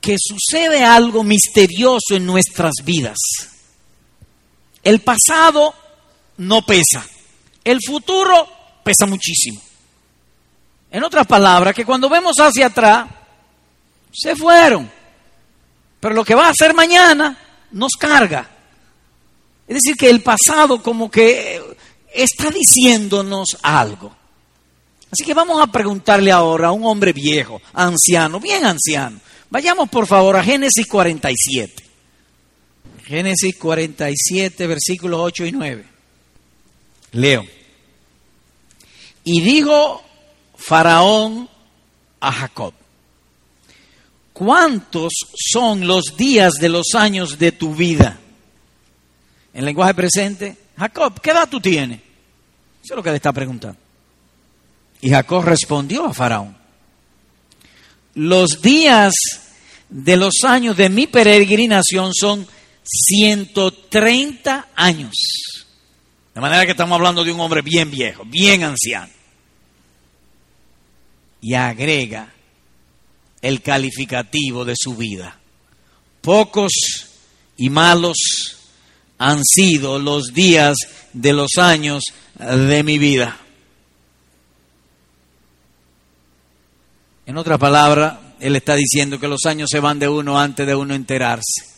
Que 0.00 0.16
sucede 0.18 0.84
algo 0.84 1.24
misterioso 1.24 2.14
en 2.14 2.26
nuestras 2.26 2.74
vidas. 2.84 3.18
El 4.82 5.00
pasado 5.00 5.74
no 6.38 6.62
pesa. 6.62 7.06
El 7.64 7.78
futuro 7.84 8.48
pesa 8.82 9.06
muchísimo. 9.06 9.60
En 10.90 11.04
otras 11.04 11.26
palabras, 11.26 11.74
que 11.74 11.86
cuando 11.86 12.08
vemos 12.08 12.36
hacia 12.38 12.66
atrás, 12.66 13.08
se 14.12 14.36
fueron. 14.36 14.90
Pero 16.00 16.14
lo 16.14 16.24
que 16.24 16.34
va 16.34 16.46
a 16.46 16.50
hacer 16.50 16.74
mañana 16.74 17.38
nos 17.70 17.92
carga. 17.92 18.48
Es 19.66 19.76
decir, 19.76 19.96
que 19.96 20.10
el 20.10 20.22
pasado 20.22 20.82
como 20.82 21.10
que 21.10 21.60
está 22.12 22.50
diciéndonos 22.50 23.56
algo. 23.62 24.14
Así 25.10 25.24
que 25.24 25.34
vamos 25.34 25.62
a 25.62 25.66
preguntarle 25.66 26.32
ahora 26.32 26.68
a 26.68 26.72
un 26.72 26.84
hombre 26.86 27.12
viejo, 27.12 27.60
anciano, 27.72 28.40
bien 28.40 28.64
anciano. 28.64 29.20
Vayamos 29.50 29.88
por 29.90 30.06
favor 30.06 30.36
a 30.36 30.44
Génesis 30.44 30.86
47. 30.86 31.84
Génesis 33.04 33.56
47, 33.56 34.66
versículos 34.66 35.20
8 35.20 35.46
y 35.46 35.52
9. 35.52 35.91
Leo. 37.12 37.46
Y 39.24 39.40
dijo 39.40 40.02
Faraón 40.56 41.48
a 42.20 42.32
Jacob, 42.32 42.74
¿cuántos 44.32 45.12
son 45.34 45.86
los 45.86 46.16
días 46.16 46.54
de 46.54 46.68
los 46.68 46.94
años 46.94 47.38
de 47.38 47.52
tu 47.52 47.74
vida? 47.74 48.18
En 49.54 49.64
lenguaje 49.64 49.94
presente, 49.94 50.56
Jacob, 50.76 51.20
¿qué 51.20 51.30
edad 51.30 51.48
tú 51.48 51.60
tienes? 51.60 52.00
Eso 52.82 52.94
es 52.94 52.96
lo 52.96 53.02
que 53.02 53.10
le 53.10 53.16
está 53.16 53.32
preguntando. 53.32 53.78
Y 55.00 55.10
Jacob 55.10 55.44
respondió 55.44 56.06
a 56.06 56.14
Faraón, 56.14 56.56
los 58.14 58.60
días 58.62 59.12
de 59.88 60.16
los 60.16 60.44
años 60.44 60.76
de 60.76 60.88
mi 60.88 61.06
peregrinación 61.06 62.12
son 62.14 62.46
130 62.82 64.68
años. 64.74 65.12
De 66.34 66.40
manera 66.40 66.64
que 66.64 66.70
estamos 66.72 66.96
hablando 66.96 67.24
de 67.24 67.32
un 67.32 67.40
hombre 67.40 67.62
bien 67.62 67.90
viejo, 67.90 68.24
bien 68.24 68.64
anciano. 68.64 69.12
Y 71.40 71.54
agrega 71.54 72.32
el 73.42 73.60
calificativo 73.60 74.64
de 74.64 74.74
su 74.76 74.96
vida. 74.96 75.38
Pocos 76.20 76.72
y 77.56 77.68
malos 77.68 78.16
han 79.18 79.44
sido 79.44 79.98
los 79.98 80.32
días 80.32 80.76
de 81.12 81.32
los 81.32 81.58
años 81.58 82.04
de 82.38 82.82
mi 82.82 82.98
vida. 82.98 83.38
En 87.26 87.36
otra 87.36 87.58
palabra, 87.58 88.34
él 88.40 88.56
está 88.56 88.74
diciendo 88.74 89.18
que 89.20 89.28
los 89.28 89.44
años 89.46 89.68
se 89.70 89.80
van 89.80 89.98
de 89.98 90.08
uno 90.08 90.38
antes 90.38 90.66
de 90.66 90.74
uno 90.74 90.94
enterarse. 90.94 91.71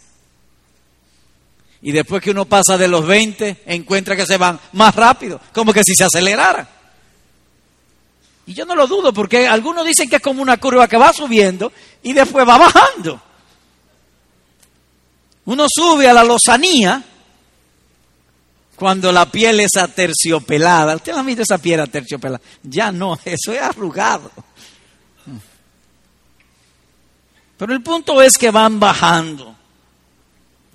Y 1.85 1.93
después 1.93 2.23
que 2.23 2.31
uno 2.31 2.47
pasa 2.47 2.79
de 2.79 2.89
los 2.89 3.07
20, 3.07 3.65
encuentra 3.67 4.17
que 4.17 4.25
se 4.25 4.39
van 4.39 4.59
más 4.73 4.97
rápido, 4.97 5.39
como 5.53 5.71
que 5.71 5.85
si 5.85 5.95
se 5.95 6.05
acelerara. 6.05 6.67
Y 8.47 8.55
yo 8.55 8.65
no 8.65 8.75
lo 8.75 8.87
dudo, 8.87 9.13
porque 9.13 9.47
algunos 9.47 9.85
dicen 9.85 10.09
que 10.09 10.17
es 10.17 10.23
como 10.23 10.41
una 10.41 10.57
curva 10.57 10.89
que 10.89 10.97
va 10.97 11.13
subiendo 11.13 11.71
y 12.03 12.15
después 12.15 12.49
va 12.49 12.57
bajando. 12.57 13.21
Uno 15.45 15.67
sube 15.69 16.09
a 16.09 16.15
la 16.15 16.25
lozanía 16.25 17.05
cuando 18.77 19.13
la 19.13 19.31
piel 19.31 19.61
es 19.61 19.77
aterciopelada. 19.77 20.97
¿Usted 20.97 21.13
ha 21.13 21.23
visto 21.23 21.43
esa 21.43 21.59
piel 21.59 21.81
aterciopelada? 21.81 22.43
Ya 22.63 22.91
no, 22.93 23.19
eso 23.27 23.53
es 23.53 23.61
arrugado. 23.61 24.31
Pero 27.59 27.75
el 27.75 27.83
punto 27.83 28.23
es 28.23 28.39
que 28.39 28.51
van 28.51 28.81
bajando. 28.81 29.55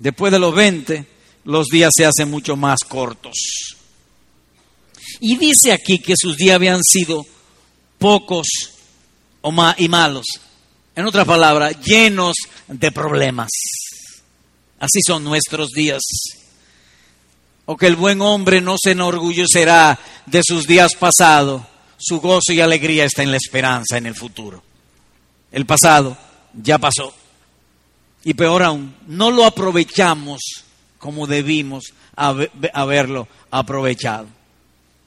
Después 0.00 0.32
de 0.32 0.38
los 0.38 0.54
20, 0.54 1.06
los 1.44 1.66
días 1.66 1.92
se 1.94 2.06
hacen 2.06 2.30
mucho 2.30 2.56
más 2.56 2.80
cortos. 2.80 3.36
Y 5.20 5.36
dice 5.36 5.72
aquí 5.72 5.98
que 5.98 6.14
sus 6.16 6.36
días 6.36 6.56
habían 6.56 6.82
sido 6.82 7.24
pocos 7.98 8.46
y 9.76 9.88
malos. 9.88 10.26
En 10.96 11.06
otras 11.06 11.26
palabras, 11.26 11.76
llenos 11.84 12.34
de 12.66 12.90
problemas. 12.90 13.50
Así 14.78 15.00
son 15.06 15.22
nuestros 15.22 15.68
días. 15.70 16.00
O 17.66 17.76
que 17.76 17.86
el 17.86 17.96
buen 17.96 18.22
hombre 18.22 18.62
no 18.62 18.76
se 18.82 18.92
enorgullecerá 18.92 19.98
de 20.24 20.40
sus 20.42 20.66
días 20.66 20.94
pasados. 20.94 21.62
Su 21.98 22.20
gozo 22.20 22.54
y 22.54 22.60
alegría 22.62 23.04
está 23.04 23.22
en 23.22 23.30
la 23.30 23.36
esperanza, 23.36 23.98
en 23.98 24.06
el 24.06 24.14
futuro. 24.14 24.62
El 25.52 25.66
pasado 25.66 26.16
ya 26.54 26.78
pasó. 26.78 27.19
Y 28.24 28.34
peor 28.34 28.62
aún, 28.62 28.94
no 29.06 29.30
lo 29.30 29.44
aprovechamos 29.44 30.40
como 30.98 31.26
debimos 31.26 31.92
haberlo 32.14 33.26
aprovechado. 33.50 34.26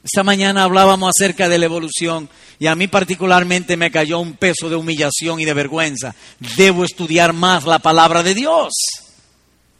Esta 0.03 0.23
mañana 0.23 0.63
hablábamos 0.63 1.13
acerca 1.15 1.47
de 1.47 1.57
la 1.57 1.65
evolución 1.65 2.27
y 2.59 2.67
a 2.67 2.75
mí 2.75 2.87
particularmente 2.87 3.77
me 3.77 3.91
cayó 3.91 4.19
un 4.19 4.33
peso 4.33 4.69
de 4.69 4.75
humillación 4.75 5.39
y 5.39 5.45
de 5.45 5.53
vergüenza. 5.53 6.13
Debo 6.57 6.83
estudiar 6.83 7.31
más 7.33 7.65
la 7.65 7.79
palabra 7.79 8.23
de 8.23 8.33
Dios. 8.33 8.73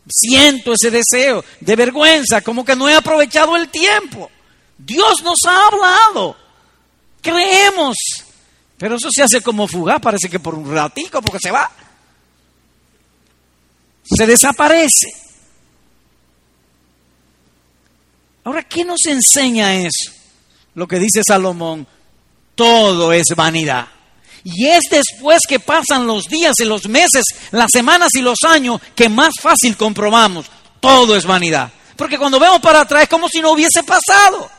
Siento 0.08 0.74
ese 0.74 0.92
deseo 0.92 1.44
de 1.60 1.76
vergüenza, 1.76 2.42
como 2.42 2.64
que 2.64 2.76
no 2.76 2.88
he 2.88 2.96
aprovechado 2.96 3.56
el 3.56 3.70
tiempo. 3.70 4.30
Dios 4.78 5.24
nos 5.24 5.40
ha 5.48 5.68
hablado. 5.68 6.36
Creemos. 7.22 7.98
Pero 8.78 8.96
eso 8.96 9.10
se 9.12 9.24
hace 9.24 9.42
como 9.42 9.68
fugaz, 9.68 10.00
parece 10.02 10.30
que 10.30 10.40
por 10.40 10.56
un 10.56 10.74
ratico, 10.74 11.22
porque 11.22 11.40
se 11.42 11.52
va. 11.52 11.70
Se 14.04 14.26
desaparece. 14.26 15.08
Ahora, 18.44 18.64
¿qué 18.64 18.84
nos 18.84 19.06
enseña 19.06 19.76
eso? 19.76 20.12
Lo 20.76 20.88
que 20.88 21.00
dice 21.00 21.22
Salomón, 21.26 21.88
todo 22.56 23.14
es 23.14 23.28
vanidad. 23.36 23.88
Y 24.44 24.68
es 24.68 24.84
después 24.92 25.40
que 25.48 25.60
pasan 25.60 26.06
los 26.06 26.26
días 26.26 26.54
y 26.60 26.66
los 26.66 26.88
meses, 26.90 27.24
las 27.52 27.70
semanas 27.72 28.10
y 28.16 28.22
los 28.22 28.40
años 28.46 28.82
que 28.94 29.08
más 29.08 29.34
fácil 29.42 29.78
comprobamos, 29.78 30.48
todo 30.82 31.16
es 31.16 31.26
vanidad. 31.26 31.72
Porque 31.96 32.18
cuando 32.18 32.40
vemos 32.40 32.60
para 32.60 32.82
atrás 32.82 33.04
es 33.04 33.10
como 33.10 33.30
si 33.30 33.40
no 33.40 33.52
hubiese 33.52 33.84
pasado. 33.84 34.50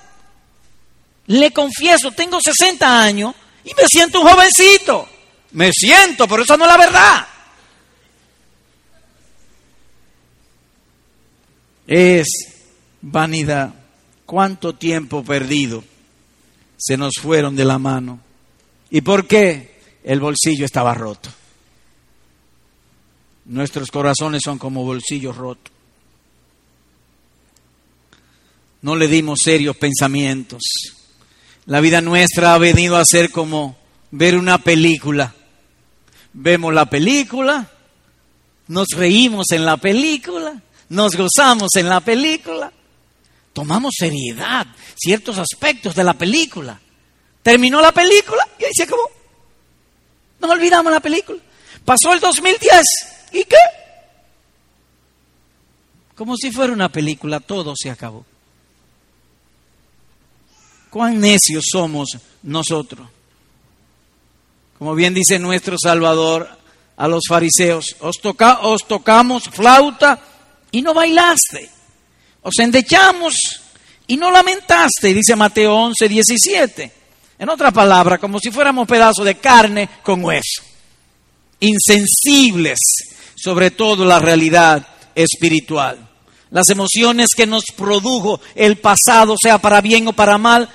Le 1.27 1.51
confieso, 1.53 2.13
tengo 2.13 2.39
60 2.43 3.03
años 3.03 3.35
y 3.65 3.75
me 3.75 3.87
siento 3.87 4.21
un 4.21 4.29
jovencito. 4.29 5.09
Me 5.53 5.71
siento, 5.73 6.27
pero 6.27 6.43
eso 6.43 6.57
no 6.57 6.65
es 6.65 6.71
la 6.71 6.77
verdad. 6.79 7.27
Es 11.87 12.27
vanidad. 13.01 13.75
¿Cuánto 14.27 14.75
tiempo 14.75 15.23
perdido 15.23 15.85
se 16.77 16.97
nos 16.97 17.15
fueron 17.21 17.55
de 17.55 17.65
la 17.65 17.79
mano? 17.79 18.21
¿Y 18.91 19.01
por 19.01 19.27
qué? 19.27 19.75
El 20.03 20.21
bolsillo 20.21 20.65
estaba 20.65 20.95
roto. 20.95 21.31
Nuestros 23.47 23.91
corazones 23.91 24.41
son 24.45 24.59
como 24.59 24.85
bolsillos 24.85 25.37
rotos. 25.37 25.73
No 28.83 28.97
le 28.97 29.09
dimos 29.09 29.41
serios 29.43 29.77
pensamientos. 29.77 30.63
La 31.67 31.81
vida 31.81 32.01
nuestra 32.01 32.55
ha 32.55 32.59
venido 32.59 32.97
a 32.97 33.05
ser 33.05 33.31
como 33.31 33.79
ver 34.11 34.37
una 34.37 34.59
película. 34.59 35.35
Vemos 36.35 36.75
la 36.75 36.91
película, 36.91 37.71
nos 38.69 38.89
reímos 38.89 39.53
en 39.53 39.65
la 39.65 39.77
película, 39.77 40.61
nos 40.89 41.17
gozamos 41.17 41.71
en 41.77 41.89
la 41.89 42.01
película, 42.01 42.73
tomamos 43.53 43.95
seriedad 43.99 44.67
ciertos 44.97 45.39
aspectos 45.39 45.95
de 45.95 46.05
la 46.05 46.15
película. 46.15 46.81
Terminó 47.43 47.81
la 47.81 47.93
película 47.93 48.47
y 48.59 48.65
ahí 48.65 48.73
se 48.75 48.85
acabó. 48.85 49.11
No 50.41 50.49
olvidamos 50.49 50.93
la 50.93 51.01
película. 51.01 51.41
Pasó 51.85 52.13
el 52.13 52.21
2010 52.21 52.83
y 53.33 53.45
qué? 53.45 53.57
Como 56.15 56.37
si 56.37 56.51
fuera 56.51 56.73
una 56.73 56.89
película, 56.89 57.41
todo 57.41 57.75
se 57.77 57.91
acabó. 57.91 58.25
Cuán 60.91 61.21
necios 61.21 61.65
somos 61.71 62.17
nosotros. 62.43 63.09
Como 64.79 64.95
bien 64.95 65.13
dice 65.13 65.39
nuestro 65.39 65.77
Salvador 65.79 66.49
a 66.97 67.09
los 67.09 67.25
fariseos, 67.29 67.97
os, 68.01 68.21
os 68.63 68.87
tocamos 68.87 69.45
flauta 69.45 70.21
y 70.75 70.83
no 70.83 70.93
bailaste. 70.93 71.71
Os 72.43 72.59
endechamos 72.59 73.35
y 74.09 74.17
no 74.17 74.33
lamentaste, 74.33 75.15
dice 75.15 75.37
Mateo 75.37 75.73
11, 75.73 76.09
17. 76.09 76.93
En 77.39 77.49
otra 77.49 77.71
palabra, 77.71 78.19
como 78.19 78.41
si 78.41 78.51
fuéramos 78.51 78.89
pedazos 78.89 79.25
de 79.25 79.37
carne 79.37 79.89
con 80.03 80.25
hueso. 80.25 80.63
Insensibles, 81.61 82.81
sobre 83.37 83.71
todo 83.71 84.05
la 84.05 84.19
realidad 84.19 84.85
espiritual. 85.15 86.09
Las 86.51 86.69
emociones 86.71 87.29
que 87.37 87.47
nos 87.47 87.67
produjo 87.77 88.41
el 88.57 88.79
pasado, 88.79 89.37
sea 89.41 89.59
para 89.59 89.81
bien 89.81 90.09
o 90.09 90.13
para 90.13 90.39
mal, 90.39 90.69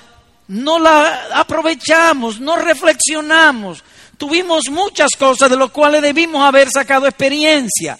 no 0.48 0.78
la 0.78 1.28
aprovechamos, 1.34 2.40
no 2.40 2.56
reflexionamos. 2.56 3.84
Tuvimos 4.16 4.70
muchas 4.70 5.10
cosas 5.18 5.50
de 5.50 5.58
las 5.58 5.70
cuales 5.70 6.00
debimos 6.00 6.42
haber 6.42 6.70
sacado 6.70 7.06
experiencia. 7.06 7.98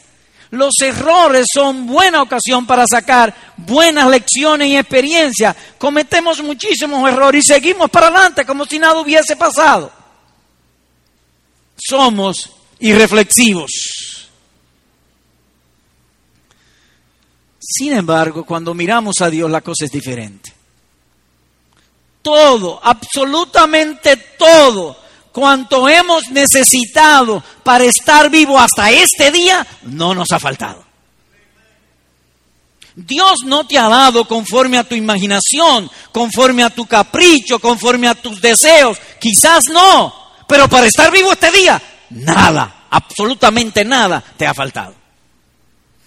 Los 0.51 0.75
errores 0.83 1.47
son 1.53 1.87
buena 1.87 2.23
ocasión 2.23 2.67
para 2.67 2.85
sacar 2.91 3.35
buenas 3.57 4.09
lecciones 4.09 4.69
y 4.69 4.77
experiencias. 4.77 5.57
Cometemos 5.79 6.43
muchísimos 6.43 7.09
errores 7.09 7.45
y 7.45 7.49
seguimos 7.53 7.89
para 7.89 8.09
adelante 8.09 8.45
como 8.45 8.65
si 8.65 8.79
nada 8.79 9.01
hubiese 9.01 9.37
pasado. 9.37 9.93
Somos 11.77 12.51
irreflexivos. 12.81 13.71
Sin 17.61 17.93
embargo, 17.93 18.45
cuando 18.45 18.75
miramos 18.75 19.21
a 19.21 19.31
Dios 19.31 19.49
la 19.49 19.61
cosa 19.61 19.85
es 19.85 19.93
diferente. 19.93 20.53
Todo, 22.23 22.81
absolutamente 22.83 24.17
todo, 24.37 24.97
cuanto 25.33 25.89
hemos 25.89 26.29
necesitado 26.31 27.43
para 27.63 27.85
estar 27.85 28.31
vivo 28.31 28.59
hasta 28.59 28.91
este 28.91 29.31
día, 29.31 29.67
no 29.83 30.15
nos 30.15 30.31
ha 30.33 30.39
faltado. 30.39 30.85
Dios 32.95 33.39
no 33.45 33.67
te 33.67 33.79
ha 33.79 33.89
dado 33.89 34.27
conforme 34.27 34.77
a 34.79 34.85
tu 34.85 34.95
imaginación, 34.95 35.91
conforme 36.13 36.63
a 36.63 36.71
tu 36.71 36.87
capricho, 36.87 37.59
conforme 37.59 38.09
a 38.09 38.15
tus 38.15 38.41
deseos. 38.41 38.99
Quizás 39.19 39.65
no, 39.71 40.13
pero 40.47 40.69
para 40.69 40.87
estar 40.87 41.11
vivo 41.11 41.33
este 41.33 41.51
día, 41.51 41.81
nada, 42.11 42.87
absolutamente 42.91 43.85
nada 43.85 44.23
te 44.37 44.47
ha 44.47 44.53
faltado. 44.53 44.95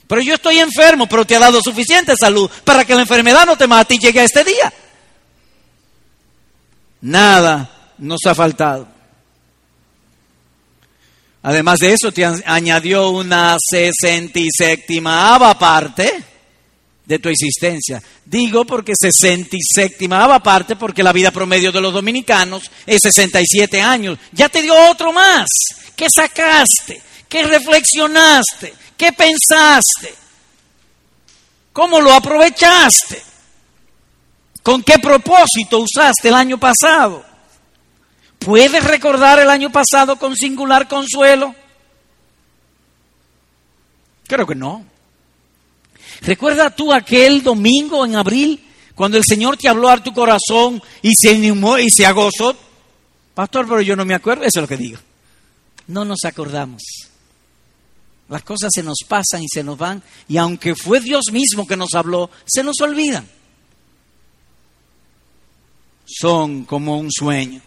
Pero 0.07 0.21
yo 0.21 0.35
estoy 0.35 0.59
enfermo, 0.59 1.07
pero 1.07 1.25
te 1.25 1.35
ha 1.35 1.39
dado 1.39 1.61
suficiente 1.63 2.13
salud 2.15 2.49
para 2.63 2.85
que 2.85 2.93
la 2.93 3.01
enfermedad 3.01 3.45
no 3.45 3.57
te 3.57 3.67
mate 3.67 3.95
y 3.95 3.99
llegue 3.99 4.19
a 4.19 4.25
este 4.25 4.43
día. 4.43 4.73
Nada 7.01 7.93
nos 7.97 8.19
ha 8.25 8.35
faltado. 8.35 8.92
Además 11.43 11.79
de 11.79 11.93
eso, 11.93 12.11
te 12.11 12.25
añadió 12.25 13.09
una 13.09 13.57
sesenta 13.59 14.39
y 14.39 14.47
séptima 14.49 15.37
parte 15.59 16.23
de 17.05 17.19
tu 17.19 17.27
existencia. 17.27 18.01
Digo 18.23 18.63
porque 18.65 18.93
sesenta 18.97 19.57
y 19.57 19.59
séptima 19.61 20.41
parte 20.41 20.77
porque 20.77 21.03
la 21.03 21.11
vida 21.11 21.31
promedio 21.31 21.73
de 21.73 21.81
los 21.81 21.93
dominicanos 21.93 22.71
es 22.85 22.99
67 23.03 23.81
años. 23.81 24.17
Ya 24.31 24.47
te 24.47 24.61
dio 24.61 24.73
otro 24.89 25.11
más. 25.11 25.49
¿Qué 25.97 26.07
sacaste? 26.09 27.01
¿Qué 27.27 27.43
reflexionaste? 27.43 28.73
¿Qué 28.95 29.11
pensaste? 29.11 30.15
¿Cómo 31.73 31.99
lo 31.99 32.13
aprovechaste? 32.13 33.21
¿Con 34.61 34.81
qué 34.81 34.97
propósito 34.97 35.79
usaste 35.79 36.29
el 36.29 36.35
año 36.35 36.57
pasado? 36.57 37.32
¿Puedes 38.45 38.83
recordar 38.83 39.39
el 39.39 39.49
año 39.49 39.71
pasado 39.71 40.17
con 40.17 40.35
singular 40.35 40.87
consuelo? 40.87 41.55
Creo 44.27 44.45
que 44.45 44.55
no. 44.55 44.85
¿Recuerda 46.21 46.69
tú 46.69 46.93
aquel 46.93 47.43
domingo 47.43 48.05
en 48.05 48.15
abril 48.15 48.63
cuando 48.95 49.17
el 49.17 49.23
Señor 49.27 49.57
te 49.57 49.67
habló 49.67 49.89
a 49.89 50.01
tu 50.01 50.13
corazón 50.13 50.81
y 51.01 51.11
se 51.15 51.35
animó 51.35 51.77
y 51.77 51.89
se 51.89 52.05
agozó? 52.05 52.55
Pastor, 53.33 53.67
pero 53.67 53.81
yo 53.81 53.95
no 53.95 54.05
me 54.05 54.13
acuerdo, 54.13 54.43
eso 54.43 54.59
es 54.59 54.61
lo 54.61 54.67
que 54.67 54.77
digo. 54.77 54.99
No 55.87 56.05
nos 56.05 56.23
acordamos. 56.25 56.83
Las 58.29 58.43
cosas 58.43 58.71
se 58.73 58.83
nos 58.83 58.99
pasan 59.07 59.43
y 59.43 59.47
se 59.47 59.63
nos 59.63 59.77
van 59.77 60.01
y 60.27 60.37
aunque 60.37 60.75
fue 60.75 60.99
Dios 60.99 61.25
mismo 61.31 61.67
que 61.67 61.77
nos 61.77 61.93
habló, 61.93 62.29
se 62.45 62.63
nos 62.63 62.79
olvidan. 62.81 63.27
Son 66.05 66.65
como 66.65 66.97
un 66.97 67.11
sueño. 67.11 67.61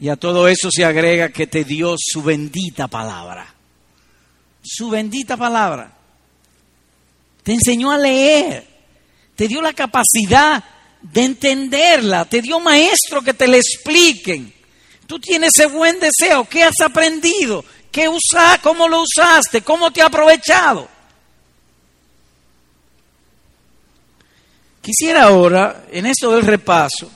Y 0.00 0.08
a 0.08 0.16
todo 0.16 0.48
eso 0.48 0.70
se 0.70 0.84
agrega 0.84 1.28
que 1.28 1.46
te 1.46 1.62
dio 1.62 1.94
su 1.98 2.22
bendita 2.22 2.88
palabra. 2.88 3.54
Su 4.62 4.88
bendita 4.88 5.36
palabra. 5.36 5.92
Te 7.42 7.52
enseñó 7.52 7.90
a 7.90 7.98
leer. 7.98 8.66
Te 9.36 9.46
dio 9.46 9.60
la 9.60 9.74
capacidad 9.74 10.64
de 11.02 11.22
entenderla. 11.22 12.24
Te 12.24 12.40
dio 12.40 12.60
maestro 12.60 13.20
que 13.20 13.34
te 13.34 13.46
le 13.46 13.58
expliquen. 13.58 14.52
Tú 15.06 15.18
tienes 15.20 15.52
ese 15.54 15.66
buen 15.66 16.00
deseo. 16.00 16.44
¿Qué 16.48 16.64
has 16.64 16.80
aprendido? 16.80 17.62
¿Qué 17.92 18.08
usas? 18.08 18.58
¿Cómo 18.62 18.88
lo 18.88 19.02
usaste? 19.02 19.60
¿Cómo 19.60 19.92
te 19.92 20.00
ha 20.00 20.06
aprovechado? 20.06 20.88
Quisiera 24.80 25.24
ahora, 25.24 25.84
en 25.92 26.06
esto 26.06 26.32
del 26.32 26.46
repaso, 26.46 27.10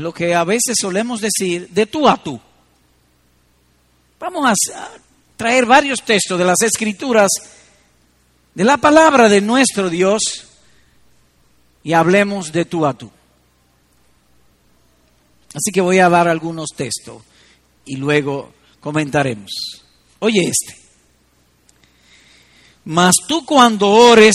lo 0.00 0.12
que 0.12 0.34
a 0.34 0.44
veces 0.44 0.76
solemos 0.80 1.20
decir 1.20 1.68
de 1.70 1.86
tú 1.86 2.08
a 2.08 2.16
tú. 2.16 2.40
Vamos 4.18 4.50
a 4.74 4.88
traer 5.36 5.66
varios 5.66 6.02
textos 6.02 6.38
de 6.38 6.44
las 6.44 6.60
escrituras, 6.62 7.28
de 8.54 8.64
la 8.64 8.76
palabra 8.76 9.28
de 9.28 9.40
nuestro 9.40 9.88
Dios, 9.88 10.46
y 11.82 11.92
hablemos 11.92 12.52
de 12.52 12.64
tú 12.64 12.84
a 12.84 12.92
tú. 12.92 13.10
Así 15.54 15.72
que 15.72 15.80
voy 15.80 15.98
a 15.98 16.08
dar 16.08 16.28
algunos 16.28 16.70
textos 16.76 17.22
y 17.84 17.96
luego 17.96 18.52
comentaremos. 18.80 19.50
Oye 20.18 20.48
este. 20.48 20.76
Mas 22.84 23.16
tú 23.26 23.44
cuando 23.44 23.88
ores, 23.88 24.34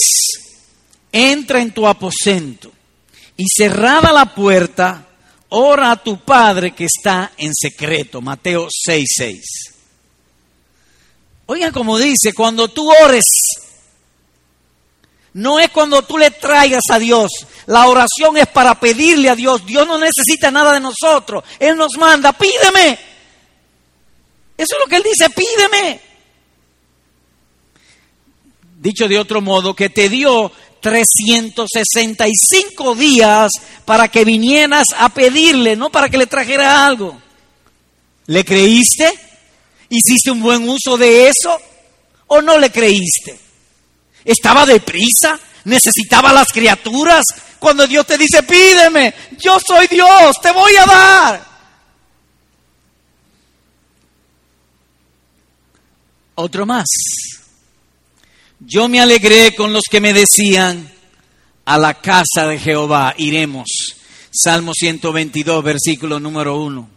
entra 1.12 1.60
en 1.60 1.72
tu 1.72 1.86
aposento 1.86 2.72
y 3.36 3.44
cerrada 3.48 4.12
la 4.12 4.34
puerta, 4.34 5.08
ora 5.54 5.92
a 5.92 5.96
tu 5.96 6.18
Padre 6.18 6.74
que 6.74 6.84
está 6.84 7.32
en 7.36 7.52
secreto. 7.54 8.20
Mateo 8.20 8.68
6:6. 8.68 9.74
Oigan 11.46 11.72
como 11.72 11.98
dice, 11.98 12.32
cuando 12.32 12.68
tú 12.68 12.90
ores, 12.90 13.24
no 15.34 15.58
es 15.58 15.70
cuando 15.70 16.02
tú 16.02 16.16
le 16.18 16.30
traigas 16.30 16.84
a 16.90 16.98
Dios. 16.98 17.30
La 17.66 17.86
oración 17.86 18.36
es 18.36 18.46
para 18.46 18.78
pedirle 18.78 19.28
a 19.28 19.36
Dios. 19.36 19.64
Dios 19.66 19.86
no 19.86 19.98
necesita 19.98 20.50
nada 20.50 20.72
de 20.72 20.80
nosotros. 20.80 21.44
Él 21.58 21.76
nos 21.76 21.96
manda, 21.98 22.32
pídeme. 22.32 22.98
Eso 24.56 24.76
es 24.76 24.78
lo 24.80 24.86
que 24.86 24.96
Él 24.96 25.02
dice, 25.02 25.30
pídeme. 25.30 26.00
Dicho 28.78 29.08
de 29.08 29.18
otro 29.18 29.40
modo, 29.40 29.74
que 29.74 29.90
te 29.90 30.08
dio 30.08 30.52
365 30.84 32.94
días 32.94 33.50
para 33.86 34.08
que 34.08 34.26
vinieras 34.26 34.84
a 34.98 35.08
pedirle, 35.08 35.76
no 35.76 35.90
para 35.90 36.10
que 36.10 36.18
le 36.18 36.26
trajera 36.26 36.84
algo. 36.84 37.18
¿Le 38.26 38.44
creíste? 38.44 39.10
¿Hiciste 39.88 40.30
un 40.30 40.42
buen 40.42 40.68
uso 40.68 40.98
de 40.98 41.28
eso? 41.28 41.58
¿O 42.26 42.42
no 42.42 42.58
le 42.58 42.70
creíste? 42.70 43.40
¿Estaba 44.26 44.66
deprisa? 44.66 45.40
¿Necesitaba 45.64 46.34
las 46.34 46.48
criaturas? 46.48 47.24
Cuando 47.58 47.86
Dios 47.86 48.06
te 48.06 48.18
dice, 48.18 48.42
pídeme, 48.42 49.14
yo 49.40 49.56
soy 49.66 49.86
Dios, 49.86 50.38
te 50.42 50.52
voy 50.52 50.76
a 50.76 50.84
dar. 50.84 51.46
Otro 56.34 56.66
más. 56.66 56.84
Yo 58.66 58.88
me 58.88 59.00
alegré 59.00 59.54
con 59.54 59.72
los 59.72 59.84
que 59.90 60.00
me 60.00 60.14
decían, 60.14 60.90
a 61.66 61.78
la 61.78 61.94
casa 62.00 62.46
de 62.48 62.58
Jehová 62.58 63.14
iremos. 63.18 63.68
Salmo 64.30 64.72
122, 64.74 65.62
versículo 65.62 66.18
número 66.18 66.58
1. 66.60 66.88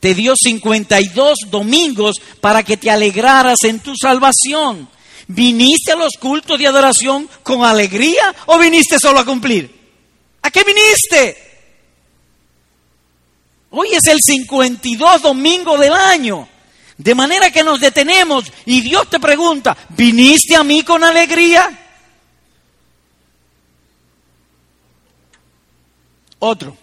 Te 0.00 0.14
dio 0.14 0.34
52 0.36 1.38
domingos 1.50 2.16
para 2.40 2.62
que 2.62 2.76
te 2.76 2.90
alegraras 2.90 3.64
en 3.64 3.80
tu 3.80 3.94
salvación. 3.96 4.88
¿Viniste 5.28 5.92
a 5.92 5.96
los 5.96 6.12
cultos 6.20 6.58
de 6.58 6.66
adoración 6.66 7.28
con 7.42 7.64
alegría 7.64 8.34
o 8.44 8.58
viniste 8.58 8.98
solo 8.98 9.20
a 9.20 9.24
cumplir? 9.24 9.74
¿A 10.42 10.50
qué 10.50 10.62
viniste? 10.62 11.36
Hoy 13.70 13.88
es 13.92 14.06
el 14.06 14.18
52 14.22 15.22
domingo 15.22 15.78
del 15.78 15.94
año. 15.94 16.48
De 16.98 17.14
manera 17.14 17.50
que 17.50 17.62
nos 17.62 17.80
detenemos 17.80 18.44
y 18.64 18.80
Dios 18.80 19.08
te 19.10 19.20
pregunta, 19.20 19.76
¿viniste 19.90 20.56
a 20.56 20.64
mí 20.64 20.82
con 20.82 21.04
alegría? 21.04 21.86
Otro. 26.38 26.76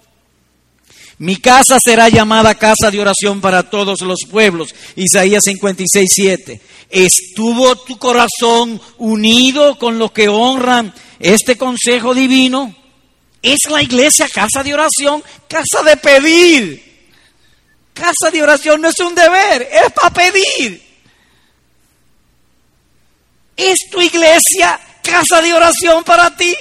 Mi 1.18 1.38
casa 1.38 1.78
será 1.84 2.10
llamada 2.10 2.56
casa 2.56 2.92
de 2.92 3.00
oración 3.00 3.40
para 3.40 3.70
todos 3.70 4.02
los 4.02 4.20
pueblos. 4.30 4.74
Isaías 4.96 5.44
56, 5.46 6.10
7. 6.14 6.62
¿Estuvo 6.90 7.76
tu 7.78 7.98
corazón 7.98 8.80
unido 8.98 9.78
con 9.80 9.98
los 9.98 10.12
que 10.12 10.28
honran 10.28 10.94
este 11.20 11.56
consejo 11.56 12.14
divino? 12.14 12.76
¿Es 13.42 13.60
la 13.70 13.82
iglesia 13.82 14.28
casa 14.28 14.64
de 14.64 14.74
oración? 14.74 15.24
Casa 15.48 15.84
de 15.84 15.98
pedir. 15.98 16.93
Casa 18.04 18.30
de 18.34 18.44
oración 18.44 18.82
no 18.82 18.90
es 18.90 19.00
un 19.00 19.16
deber, 19.16 19.62
es 19.62 19.94
para 19.94 20.14
pedir. 20.14 20.84
¿Es 23.56 23.78
tu 23.90 24.02
iglesia 24.02 24.78
casa 25.02 25.42
de 25.42 25.54
oración 25.54 26.04
para 26.04 26.36
ti? 26.36 26.54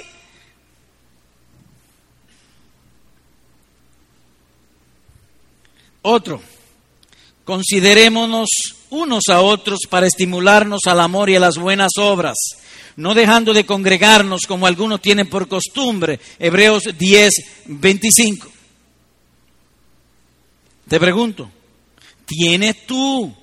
Otro, 6.02 6.40
considerémonos 7.42 8.48
unos 8.90 9.24
a 9.28 9.40
otros 9.40 9.80
para 9.90 10.06
estimularnos 10.06 10.82
al 10.86 11.00
amor 11.00 11.28
y 11.28 11.34
a 11.34 11.40
las 11.40 11.56
buenas 11.56 11.90
obras, 11.98 12.36
no 12.94 13.14
dejando 13.14 13.52
de 13.52 13.66
congregarnos 13.66 14.42
como 14.46 14.68
algunos 14.68 15.02
tienen 15.02 15.28
por 15.28 15.48
costumbre. 15.48 16.20
Hebreos 16.38 16.84
10, 16.96 17.32
25. 17.66 18.61
Te 20.88 21.00
pregunto, 21.00 21.50
¿tienes 22.26 22.86
tú 22.86 23.34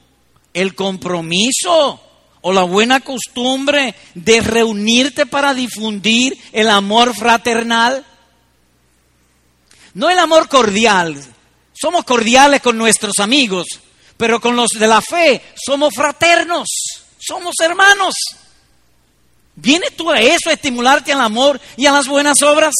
el 0.53 0.75
compromiso 0.75 2.01
o 2.41 2.53
la 2.53 2.63
buena 2.63 2.99
costumbre 2.99 3.95
de 4.13 4.41
reunirte 4.41 5.25
para 5.25 5.53
difundir 5.53 6.37
el 6.51 6.69
amor 6.69 7.15
fraternal? 7.15 8.05
No 9.93 10.09
el 10.09 10.19
amor 10.19 10.47
cordial. 10.47 11.21
Somos 11.73 12.03
cordiales 12.03 12.61
con 12.61 12.77
nuestros 12.77 13.13
amigos, 13.19 13.65
pero 14.17 14.39
con 14.39 14.55
los 14.55 14.69
de 14.71 14.87
la 14.87 15.01
fe 15.01 15.41
somos 15.55 15.93
fraternos, 15.95 16.67
somos 17.17 17.55
hermanos. 17.61 18.13
¿Vienes 19.55 19.95
tú 19.95 20.09
a 20.09 20.19
eso, 20.19 20.49
a 20.49 20.53
estimularte 20.53 21.11
al 21.11 21.21
amor 21.21 21.59
y 21.77 21.85
a 21.85 21.91
las 21.91 22.07
buenas 22.07 22.41
obras? 22.41 22.73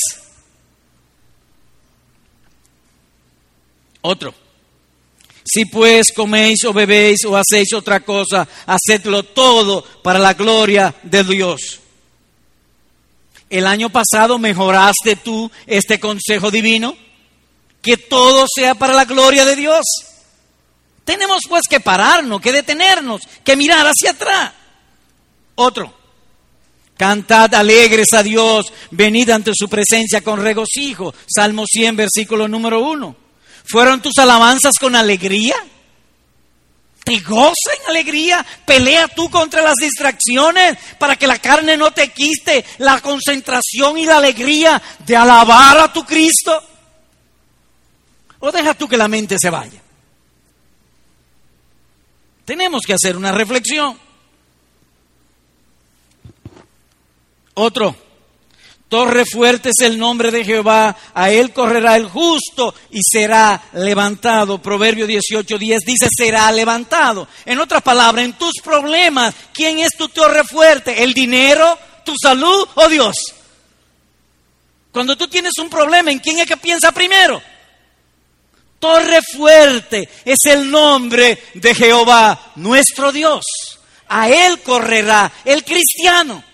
Otro. 4.02 4.34
Si 5.52 5.66
pues 5.66 6.12
coméis 6.16 6.64
o 6.66 6.74
bebéis 6.74 7.26
o 7.26 7.36
hacéis 7.36 7.74
otra 7.74 8.02
cosa, 8.02 8.48
hacedlo 8.68 9.24
todo 9.24 9.84
para 10.04 10.20
la 10.20 10.36
gloria 10.36 10.94
de 11.02 11.24
Dios. 11.24 11.80
El 13.50 13.66
año 13.66 13.90
pasado 13.90 14.38
mejoraste 14.38 15.16
tú 15.16 15.50
este 15.66 16.00
consejo 16.00 16.52
divino, 16.52 16.96
que 17.82 17.98
todo 17.98 18.46
sea 18.54 18.76
para 18.76 18.94
la 18.94 19.06
gloria 19.06 19.44
de 19.44 19.56
Dios. 19.56 19.86
Tenemos 21.04 21.42
pues 21.50 21.64
que 21.68 21.80
pararnos, 21.80 22.40
que 22.42 22.52
detenernos, 22.52 23.22
que 23.44 23.56
mirar 23.56 23.88
hacia 23.88 24.12
atrás. 24.12 24.54
Otro. 25.56 25.98
Cantad 26.96 27.52
alegres 27.56 28.14
a 28.14 28.22
Dios, 28.22 28.72
venid 28.92 29.30
ante 29.32 29.52
su 29.56 29.68
presencia 29.68 30.22
con 30.22 30.42
regocijo. 30.42 31.12
Salmo 31.26 31.64
100, 31.66 31.96
versículo 31.96 32.48
número 32.48 32.82
1. 32.82 33.29
¿Fueron 33.70 34.02
tus 34.02 34.18
alabanzas 34.18 34.76
con 34.80 34.96
alegría? 34.96 35.56
¿Te 37.04 37.20
goza 37.20 37.72
en 37.80 37.90
alegría? 37.90 38.46
¿Pelea 38.66 39.08
tú 39.08 39.30
contra 39.30 39.62
las 39.62 39.76
distracciones 39.76 40.78
para 40.98 41.16
que 41.16 41.28
la 41.28 41.38
carne 41.38 41.78
no 41.78 41.92
te 41.92 42.12
quiste 42.12 42.66
la 42.80 43.00
concentración 43.00 43.98
y 43.98 44.06
la 44.06 44.18
alegría 44.18 44.82
de 45.06 45.16
alabar 45.16 45.78
a 45.78 45.94
tu 45.94 46.04
Cristo? 46.04 46.64
¿O 48.40 48.52
deja 48.52 48.74
tú 48.74 48.88
que 48.88 48.98
la 48.98 49.08
mente 49.08 49.38
se 49.40 49.52
vaya? 49.52 49.82
Tenemos 52.46 52.82
que 52.88 52.94
hacer 52.94 53.16
una 53.16 53.32
reflexión. 53.32 54.00
Otro, 57.54 57.96
torre 58.90 59.24
fuerte 59.24 59.70
es 59.70 59.86
el 59.86 59.98
nombre 59.98 60.32
de 60.32 60.44
Jehová, 60.44 60.98
a 61.14 61.30
él 61.30 61.54
correrá 61.54 61.96
el 61.96 62.10
justo 62.10 62.74
y 62.92 63.00
será 63.04 63.62
levantado. 63.74 64.62
Proverbio 64.62 65.08
18:10 65.08 65.80
dice 65.86 66.08
será 66.10 66.52
levantado. 66.52 67.28
En 67.46 67.60
otras 67.60 67.84
palabras, 67.84 68.26
en 68.26 68.34
tus 68.34 68.56
problemas, 68.64 69.34
¿quién 69.54 69.80
es 69.80 69.92
tu 69.96 70.10
torre 70.10 70.44
fuerte? 70.44 71.04
¿El 71.04 71.14
dinero, 71.14 71.78
tu 72.04 72.16
salud 72.22 72.68
o 72.74 72.90
Dios? 72.90 73.16
Cuando 74.92 75.16
tú 75.16 75.28
tienes 75.28 75.54
un 75.60 75.70
problema, 75.70 76.12
¿en 76.12 76.20
quién 76.20 76.40
es 76.40 76.48
que 76.48 76.58
piensa 76.58 76.92
primero? 76.92 77.40
Torre 78.80 79.20
fuerte 79.36 80.10
es 80.26 80.40
el 80.46 80.70
nombre 80.72 81.44
de 81.54 81.76
Jehová, 81.76 82.54
nuestro 82.56 83.12
Dios. 83.12 83.44
A 84.08 84.30
él 84.30 84.62
correrá 84.62 85.32
el 85.46 85.64
cristiano. 85.64 86.49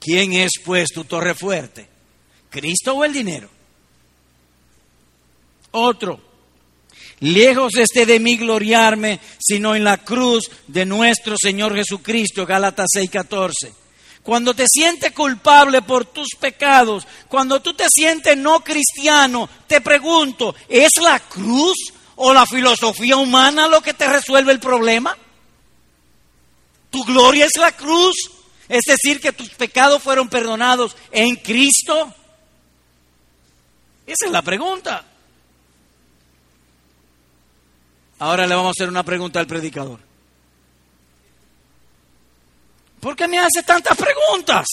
¿Quién 0.00 0.32
es 0.32 0.52
pues 0.64 0.88
tu 0.90 1.04
torre 1.04 1.34
fuerte? 1.34 1.88
¿Cristo 2.50 2.94
o 2.94 3.04
el 3.04 3.12
dinero? 3.12 3.48
Otro, 5.70 6.20
lejos 7.20 7.76
esté 7.76 8.06
de 8.06 8.20
mí 8.20 8.36
gloriarme, 8.36 9.20
sino 9.38 9.74
en 9.74 9.84
la 9.84 9.98
cruz 9.98 10.50
de 10.66 10.86
nuestro 10.86 11.36
Señor 11.40 11.74
Jesucristo, 11.74 12.46
Gálatas 12.46 12.88
6:14. 12.94 13.72
Cuando 14.22 14.54
te 14.54 14.66
sientes 14.68 15.12
culpable 15.12 15.82
por 15.82 16.04
tus 16.04 16.28
pecados, 16.38 17.06
cuando 17.28 17.60
tú 17.62 17.72
te 17.74 17.86
sientes 17.88 18.36
no 18.36 18.60
cristiano, 18.60 19.48
te 19.66 19.80
pregunto, 19.80 20.54
¿es 20.68 20.90
la 21.00 21.18
cruz 21.18 21.76
o 22.16 22.34
la 22.34 22.44
filosofía 22.44 23.16
humana 23.16 23.68
lo 23.68 23.80
que 23.80 23.94
te 23.94 24.06
resuelve 24.06 24.52
el 24.52 24.60
problema? 24.60 25.16
¿Tu 26.90 27.04
gloria 27.04 27.46
es 27.46 27.56
la 27.56 27.72
cruz? 27.72 28.16
Es 28.68 28.82
decir, 28.86 29.20
que 29.20 29.32
tus 29.32 29.50
pecados 29.50 30.02
fueron 30.02 30.28
perdonados 30.28 30.96
en 31.10 31.36
Cristo. 31.36 32.14
Esa 34.06 34.26
es 34.26 34.32
la 34.32 34.42
pregunta. 34.42 35.04
Ahora 38.18 38.46
le 38.46 38.54
vamos 38.54 38.68
a 38.68 38.70
hacer 38.70 38.88
una 38.88 39.04
pregunta 39.04 39.40
al 39.40 39.46
predicador. 39.46 40.00
¿Por 43.00 43.14
qué 43.14 43.28
me 43.28 43.38
hace 43.38 43.62
tantas 43.64 43.96
preguntas? 43.96 44.66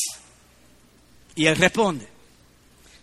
Y 1.36 1.45
él 1.45 1.55
responde, 1.58 2.08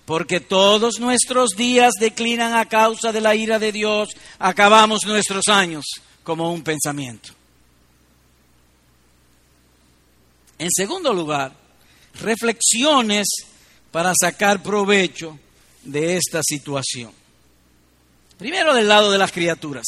porque 0.05 0.41
todos 0.41 0.99
nuestros 0.99 1.51
días 1.51 1.93
declinan 2.01 2.55
a 2.55 2.69
causa 2.69 3.13
de 3.13 3.21
la 3.21 3.35
ira 3.35 3.59
de 3.59 3.71
Dios, 3.71 4.09
acabamos 4.39 5.05
nuestros 5.07 5.47
años 5.49 5.85
como 6.25 6.53
un 6.53 6.63
pensamiento. 6.63 7.35
En 10.63 10.71
segundo 10.71 11.13
lugar, 11.13 11.53
reflexiones 12.21 13.27
para 13.91 14.13
sacar 14.15 14.63
provecho 14.63 15.37
de 15.83 16.17
esta 16.17 16.41
situación. 16.41 17.11
Primero 18.39 18.73
del 18.73 18.87
lado 18.87 19.11
de 19.11 19.19
las 19.19 19.33
criaturas. 19.33 19.85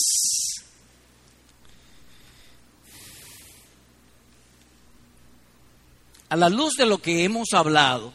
A 6.28 6.34
la 6.34 6.48
luz 6.48 6.74
de 6.74 6.86
lo 6.86 6.98
que 6.98 7.22
hemos 7.22 7.52
hablado, 7.52 8.12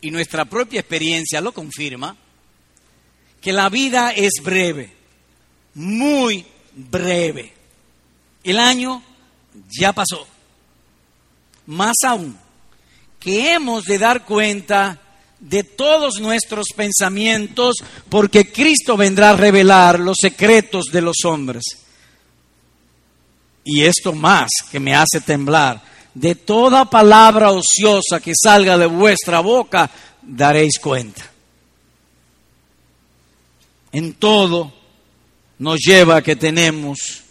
y 0.00 0.10
nuestra 0.10 0.46
propia 0.46 0.80
experiencia 0.80 1.40
lo 1.40 1.52
confirma, 1.52 2.16
que 3.40 3.52
la 3.52 3.68
vida 3.68 4.10
es 4.10 4.42
breve, 4.42 4.92
muy 5.74 6.44
breve. 6.74 7.54
El 8.42 8.58
año 8.58 9.00
ya 9.78 9.92
pasó 9.92 10.26
más 11.70 11.96
aún, 12.04 12.36
que 13.20 13.52
hemos 13.52 13.84
de 13.84 13.98
dar 13.98 14.24
cuenta 14.24 14.98
de 15.38 15.62
todos 15.62 16.20
nuestros 16.20 16.66
pensamientos, 16.74 17.76
porque 18.08 18.50
Cristo 18.50 18.96
vendrá 18.96 19.30
a 19.30 19.36
revelar 19.36 20.00
los 20.00 20.16
secretos 20.20 20.86
de 20.92 21.00
los 21.00 21.16
hombres. 21.24 21.62
Y 23.64 23.82
esto 23.82 24.12
más 24.12 24.50
que 24.70 24.80
me 24.80 24.94
hace 24.94 25.20
temblar, 25.20 25.80
de 26.12 26.34
toda 26.34 26.90
palabra 26.90 27.52
ociosa 27.52 28.18
que 28.20 28.32
salga 28.34 28.76
de 28.76 28.86
vuestra 28.86 29.38
boca, 29.38 29.88
daréis 30.22 30.78
cuenta. 30.80 31.22
En 33.92 34.14
todo 34.14 34.72
nos 35.58 35.78
lleva 35.78 36.16
a 36.16 36.22
que 36.22 36.34
tenemos 36.34 37.22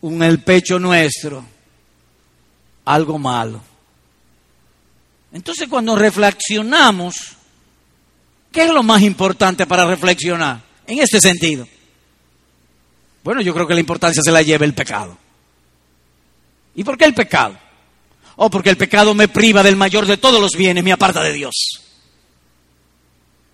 un 0.00 0.22
el 0.22 0.42
pecho 0.42 0.80
nuestro 0.80 1.53
algo 2.84 3.18
malo. 3.18 3.60
Entonces 5.32 5.68
cuando 5.68 5.96
reflexionamos, 5.96 7.16
¿qué 8.52 8.64
es 8.64 8.70
lo 8.70 8.82
más 8.82 9.02
importante 9.02 9.66
para 9.66 9.84
reflexionar 9.84 10.60
en 10.86 11.00
este 11.00 11.20
sentido? 11.20 11.66
Bueno, 13.24 13.40
yo 13.40 13.54
creo 13.54 13.66
que 13.66 13.74
la 13.74 13.80
importancia 13.80 14.22
se 14.22 14.30
la 14.30 14.42
lleva 14.42 14.64
el 14.64 14.74
pecado. 14.74 15.16
¿Y 16.74 16.84
por 16.84 16.98
qué 16.98 17.04
el 17.04 17.14
pecado? 17.14 17.56
Oh, 18.36 18.50
porque 18.50 18.70
el 18.70 18.76
pecado 18.76 19.14
me 19.14 19.28
priva 19.28 19.62
del 19.62 19.76
mayor 19.76 20.06
de 20.06 20.16
todos 20.16 20.40
los 20.40 20.52
bienes, 20.52 20.84
me 20.84 20.92
aparta 20.92 21.22
de 21.22 21.32
Dios. 21.32 21.54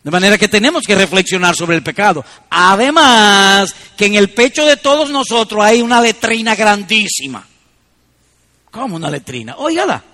De 0.02 0.10
manera 0.10 0.38
que 0.38 0.48
tenemos 0.48 0.84
que 0.86 0.94
reflexionar 0.94 1.54
sobre 1.54 1.76
el 1.76 1.82
pecado. 1.82 2.24
Además, 2.48 3.74
que 3.96 4.06
en 4.06 4.14
el 4.14 4.30
pecho 4.30 4.64
de 4.64 4.78
todos 4.78 5.10
nosotros 5.10 5.62
hay 5.62 5.82
una 5.82 6.00
letrina 6.00 6.54
grandísima. 6.54 7.46
¿Cómo 8.70 8.96
una 8.96 9.11
letrina? 9.11 9.56
Óigala. 9.56 10.04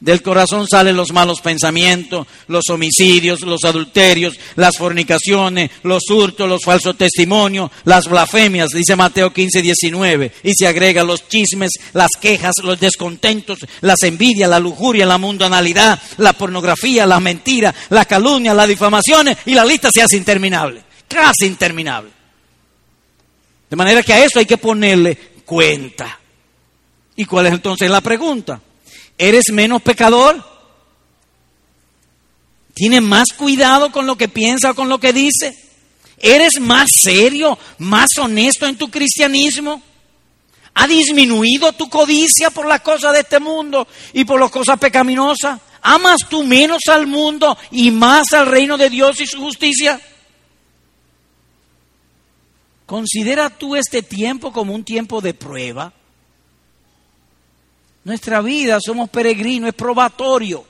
Del 0.00 0.22
corazón 0.22 0.66
salen 0.68 0.96
los 0.96 1.12
malos 1.12 1.40
pensamientos, 1.40 2.26
los 2.46 2.68
homicidios, 2.68 3.40
los 3.40 3.64
adulterios, 3.64 4.38
las 4.54 4.76
fornicaciones, 4.76 5.70
los 5.82 6.08
hurtos, 6.10 6.48
los 6.48 6.62
falsos 6.62 6.96
testimonios, 6.96 7.70
las 7.84 8.06
blasfemias, 8.06 8.70
dice 8.70 8.94
Mateo 8.94 9.32
15, 9.32 9.60
19. 9.62 10.32
Y 10.44 10.52
se 10.54 10.68
agrega 10.68 11.02
los 11.02 11.28
chismes, 11.28 11.72
las 11.94 12.10
quejas, 12.20 12.54
los 12.62 12.78
descontentos, 12.78 13.58
las 13.80 14.02
envidias, 14.02 14.48
la 14.48 14.60
lujuria, 14.60 15.04
la 15.04 15.18
mundanalidad, 15.18 16.00
la 16.18 16.32
pornografía, 16.32 17.04
la 17.06 17.18
mentira, 17.18 17.74
la 17.90 18.04
calumnia, 18.04 18.54
las 18.54 18.68
difamaciones 18.68 19.38
y 19.46 19.54
la 19.54 19.64
lista 19.64 19.90
se 19.92 20.02
hace 20.02 20.16
interminable, 20.16 20.82
casi 21.08 21.46
interminable. 21.46 22.10
De 23.68 23.76
manera 23.76 24.02
que 24.02 24.12
a 24.12 24.24
eso 24.24 24.38
hay 24.38 24.46
que 24.46 24.58
ponerle 24.58 25.16
cuenta. 25.44 26.17
¿Y 27.18 27.24
cuál 27.24 27.46
es 27.46 27.52
entonces 27.52 27.90
la 27.90 28.00
pregunta? 28.00 28.60
¿Eres 29.18 29.50
menos 29.50 29.82
pecador? 29.82 30.40
¿Tienes 32.72 33.02
más 33.02 33.30
cuidado 33.36 33.90
con 33.90 34.06
lo 34.06 34.16
que 34.16 34.28
piensa 34.28 34.70
o 34.70 34.74
con 34.76 34.88
lo 34.88 35.00
que 35.00 35.12
dice? 35.12 35.52
¿Eres 36.18 36.60
más 36.60 36.88
serio, 36.94 37.58
más 37.78 38.10
honesto 38.18 38.66
en 38.66 38.78
tu 38.78 38.88
cristianismo? 38.88 39.82
¿Ha 40.74 40.86
disminuido 40.86 41.72
tu 41.72 41.90
codicia 41.90 42.50
por 42.50 42.66
las 42.66 42.82
cosas 42.82 43.12
de 43.14 43.20
este 43.20 43.40
mundo 43.40 43.88
y 44.12 44.24
por 44.24 44.38
las 44.38 44.52
cosas 44.52 44.78
pecaminosas? 44.78 45.60
¿Amas 45.82 46.20
tú 46.30 46.44
menos 46.44 46.82
al 46.88 47.08
mundo 47.08 47.58
y 47.72 47.90
más 47.90 48.32
al 48.32 48.46
reino 48.46 48.78
de 48.78 48.90
Dios 48.90 49.20
y 49.20 49.26
su 49.26 49.40
justicia? 49.40 50.00
¿Considera 52.86 53.50
tú 53.50 53.74
este 53.74 54.02
tiempo 54.02 54.52
como 54.52 54.72
un 54.72 54.84
tiempo 54.84 55.20
de 55.20 55.34
prueba? 55.34 55.92
Nuestra 58.08 58.40
vida, 58.40 58.78
somos 58.82 59.10
peregrinos, 59.10 59.68
es 59.68 59.74
probatorio. 59.74 60.64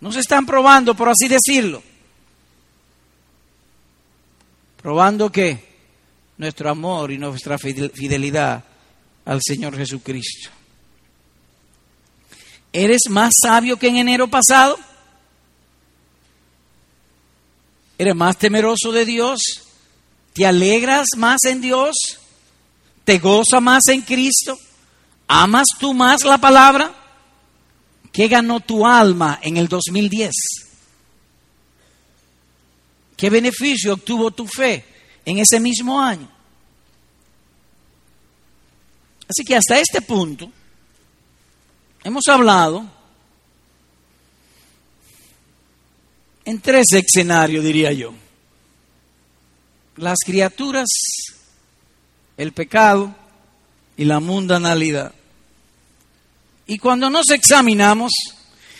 Nos 0.00 0.14
están 0.14 0.46
probando, 0.46 0.94
por 0.94 1.08
así 1.08 1.26
decirlo. 1.26 1.82
Probando 4.80 5.32
que 5.32 5.58
nuestro 6.38 6.70
amor 6.70 7.10
y 7.10 7.18
nuestra 7.18 7.58
fidelidad 7.58 8.62
al 9.24 9.40
Señor 9.42 9.76
Jesucristo. 9.76 10.50
¿Eres 12.72 13.10
más 13.10 13.32
sabio 13.42 13.76
que 13.76 13.88
en 13.88 13.96
enero 13.96 14.28
pasado? 14.28 14.78
¿Eres 17.98 18.14
más 18.14 18.38
temeroso 18.38 18.92
de 18.92 19.04
Dios? 19.04 19.40
¿Te 20.34 20.46
alegras 20.46 21.08
más 21.16 21.42
en 21.46 21.60
Dios? 21.60 21.96
¿Te 23.04 23.18
goza 23.18 23.58
más 23.58 23.88
en 23.88 24.02
Cristo? 24.02 24.56
¿Amas 25.32 25.68
tú 25.78 25.94
más 25.94 26.24
la 26.24 26.38
palabra? 26.38 26.92
¿Qué 28.10 28.26
ganó 28.26 28.58
tu 28.58 28.84
alma 28.84 29.38
en 29.40 29.58
el 29.58 29.68
2010? 29.68 30.32
¿Qué 33.16 33.30
beneficio 33.30 33.94
obtuvo 33.94 34.32
tu 34.32 34.44
fe 34.48 34.84
en 35.24 35.38
ese 35.38 35.60
mismo 35.60 36.00
año? 36.00 36.28
Así 39.28 39.44
que 39.44 39.54
hasta 39.54 39.78
este 39.78 40.02
punto 40.02 40.50
hemos 42.02 42.26
hablado 42.26 42.84
en 46.44 46.60
tres 46.60 46.86
escenarios, 46.90 47.62
diría 47.62 47.92
yo. 47.92 48.12
Las 49.94 50.18
criaturas, 50.26 50.88
el 52.36 52.50
pecado 52.52 53.14
y 53.96 54.06
la 54.06 54.18
mundanalidad. 54.18 55.14
Y 56.70 56.78
cuando 56.78 57.10
nos 57.10 57.28
examinamos, 57.30 58.12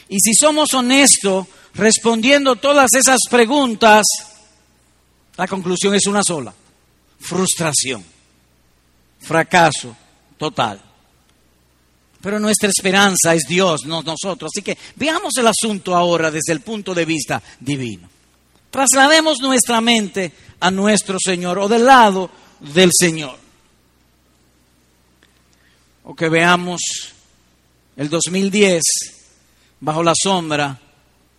y 0.08 0.20
si 0.20 0.32
somos 0.32 0.72
honestos 0.74 1.44
respondiendo 1.74 2.54
todas 2.54 2.94
esas 2.94 3.18
preguntas, 3.28 4.06
la 5.36 5.48
conclusión 5.48 5.96
es 5.96 6.06
una 6.06 6.22
sola, 6.22 6.54
frustración, 7.18 8.04
fracaso 9.18 9.96
total. 10.38 10.80
Pero 12.20 12.38
nuestra 12.38 12.68
esperanza 12.68 13.34
es 13.34 13.42
Dios, 13.48 13.84
no 13.84 14.04
nosotros. 14.04 14.52
Así 14.54 14.62
que 14.62 14.78
veamos 14.94 15.36
el 15.38 15.48
asunto 15.48 15.96
ahora 15.96 16.30
desde 16.30 16.52
el 16.52 16.60
punto 16.60 16.94
de 16.94 17.04
vista 17.04 17.42
divino. 17.58 18.08
Traslademos 18.70 19.40
nuestra 19.40 19.80
mente 19.80 20.30
a 20.60 20.70
nuestro 20.70 21.18
Señor 21.18 21.58
o 21.58 21.66
del 21.66 21.86
lado 21.86 22.30
del 22.60 22.92
Señor. 22.96 23.36
O 26.04 26.14
que 26.14 26.28
veamos 26.28 26.80
el 28.00 28.08
2010 28.08 28.82
bajo 29.80 30.02
la 30.02 30.14
sombra 30.16 30.80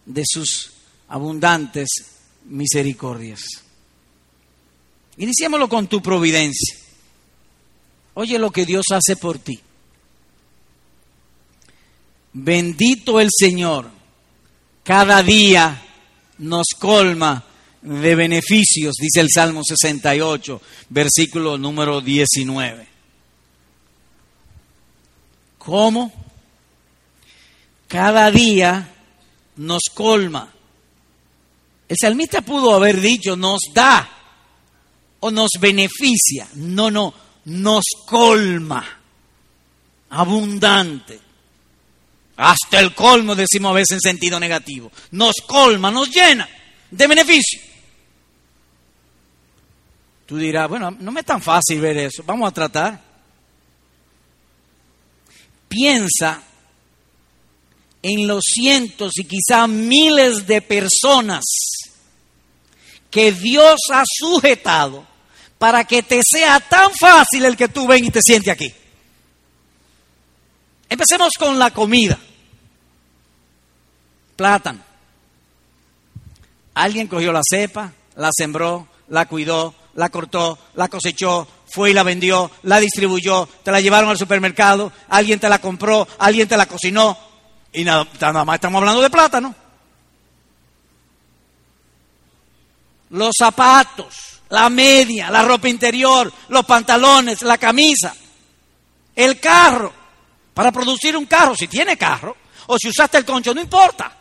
de 0.06 0.22
sus 0.24 0.72
abundantes 1.08 1.90
misericordias. 2.46 3.40
Iniciémoslo 5.18 5.68
con 5.68 5.88
tu 5.88 6.04
providencia. 6.04 6.78
Oye 8.14 8.38
lo 8.38 8.52
que 8.52 8.68
Dios 8.68 8.86
hace 8.92 9.16
por 9.16 9.40
ti. 9.40 9.60
Bendito 12.34 13.20
el 13.20 13.30
Señor, 13.36 13.90
cada 14.84 15.24
día 15.24 15.84
nos 16.38 16.68
colma 16.78 17.44
de 17.82 18.14
beneficios, 18.14 18.94
dice 19.02 19.20
el 19.22 19.30
Salmo 19.34 19.64
68, 19.64 20.62
versículo 20.90 21.58
número 21.58 22.02
19. 22.02 22.88
¿Cómo? 25.58 26.22
Cada 27.92 28.32
día 28.32 28.88
nos 29.58 29.82
colma. 29.94 30.50
El 31.90 31.98
salmista 32.00 32.42
pudo 32.42 32.74
haber 32.74 33.02
dicho 33.02 33.36
nos 33.36 33.60
da 33.74 34.10
o 35.20 35.30
nos 35.30 35.50
beneficia. 35.60 36.48
No, 36.54 36.90
no, 36.90 37.14
nos 37.46 37.84
colma. 38.06 38.88
Abundante. 40.12 41.20
Hasta 42.38 42.80
el 42.80 42.96
colmo 42.96 43.36
decimos 43.36 43.72
a 43.72 43.76
veces 43.76 43.92
en 43.92 44.00
sentido 44.00 44.40
negativo. 44.40 44.90
Nos 45.12 45.36
colma, 45.46 45.92
nos 45.92 46.10
llena 46.10 46.48
de 46.90 47.08
beneficio. 47.08 47.60
Tú 50.26 50.38
dirás, 50.38 50.70
bueno, 50.70 50.92
no 50.92 51.12
me 51.12 51.20
es 51.20 51.26
tan 51.26 51.42
fácil 51.42 51.82
ver 51.82 51.98
eso. 51.98 52.24
Vamos 52.26 52.48
a 52.48 52.54
tratar. 52.54 53.02
Piensa 55.68 56.42
en 58.04 58.28
los 58.28 58.44
cientos 58.46 59.14
y 59.18 59.26
quizá 59.26 59.68
miles 59.68 60.48
de 60.48 60.62
personas 60.62 61.44
que 63.10 63.32
Dios 63.32 63.80
ha 63.92 64.04
sujetado 64.06 65.06
para 65.58 65.84
que 65.84 66.02
te 66.02 66.22
sea 66.24 66.60
tan 66.60 66.92
fácil 67.00 67.46
el 67.46 67.58
que 67.58 67.68
tú 67.68 67.86
ven 67.86 68.06
y 68.06 68.10
te 68.10 68.22
sientes 68.22 68.52
aquí. 68.52 68.74
Empecemos 70.90 71.34
con 71.38 71.60
la 71.60 71.72
comida 71.72 72.18
plátano. 74.36 74.80
Alguien 76.74 77.08
cogió 77.08 77.32
la 77.32 77.42
cepa, 77.48 77.94
la 78.16 78.30
sembró, 78.36 78.88
la 79.10 79.28
cuidó, 79.28 79.76
la 79.94 80.10
cortó, 80.10 80.58
la 80.74 80.88
cosechó, 80.88 81.48
fue 81.68 81.92
y 81.92 81.94
la 81.94 82.04
vendió, 82.04 82.50
la 82.64 82.80
distribuyó, 82.80 83.48
te 83.64 83.72
la 83.72 83.82
llevaron 83.82 84.10
al 84.10 84.18
supermercado, 84.18 84.92
alguien 85.10 85.40
te 85.40 85.50
la 85.50 85.60
compró, 85.60 86.08
alguien 86.18 86.48
te 86.48 86.58
la 86.58 86.66
cocinó 86.66 87.31
y 87.74 87.84
nada, 87.84 88.08
nada 88.20 88.46
más 88.46 88.56
estamos 88.56 88.80
hablando 88.80 89.02
de 89.02 89.10
plátano. 89.10 89.56
Los 93.12 93.34
zapatos, 93.38 94.42
la 94.50 94.70
media, 94.70 95.30
la 95.30 95.44
ropa 95.44 95.68
interior, 95.70 96.32
los 96.50 96.66
pantalones, 96.66 97.42
la 97.42 97.58
camisa, 97.58 98.16
el 99.16 99.40
carro. 99.40 99.94
Para 100.54 100.72
producir 100.72 101.16
un 101.16 101.26
carro, 101.26 101.56
si 101.56 101.68
tiene 101.68 101.98
carro, 101.98 102.36
o 102.68 102.78
si 102.78 102.90
usaste 102.90 103.18
el 103.18 103.26
concho, 103.26 103.54
no 103.54 103.62
importa. 103.62 104.18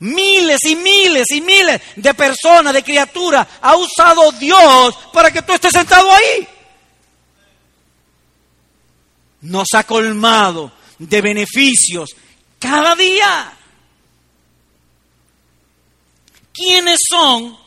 Miles 0.00 0.60
y 0.64 0.76
miles 0.76 1.30
y 1.30 1.40
miles 1.40 1.80
de 1.96 2.14
personas, 2.14 2.72
de 2.72 2.82
criaturas, 2.82 3.46
ha 3.60 3.76
usado 3.76 4.32
Dios 4.32 4.96
para 5.12 5.30
que 5.30 5.42
tú 5.42 5.52
estés 5.52 5.72
sentado 5.72 6.10
ahí. 6.10 6.48
Nos 9.42 9.68
ha 9.74 9.84
colmado 9.84 10.72
de 10.98 11.20
beneficios 11.22 12.14
cada 12.60 12.94
día. 12.94 13.52
¿Quiénes 16.52 17.00
son 17.08 17.58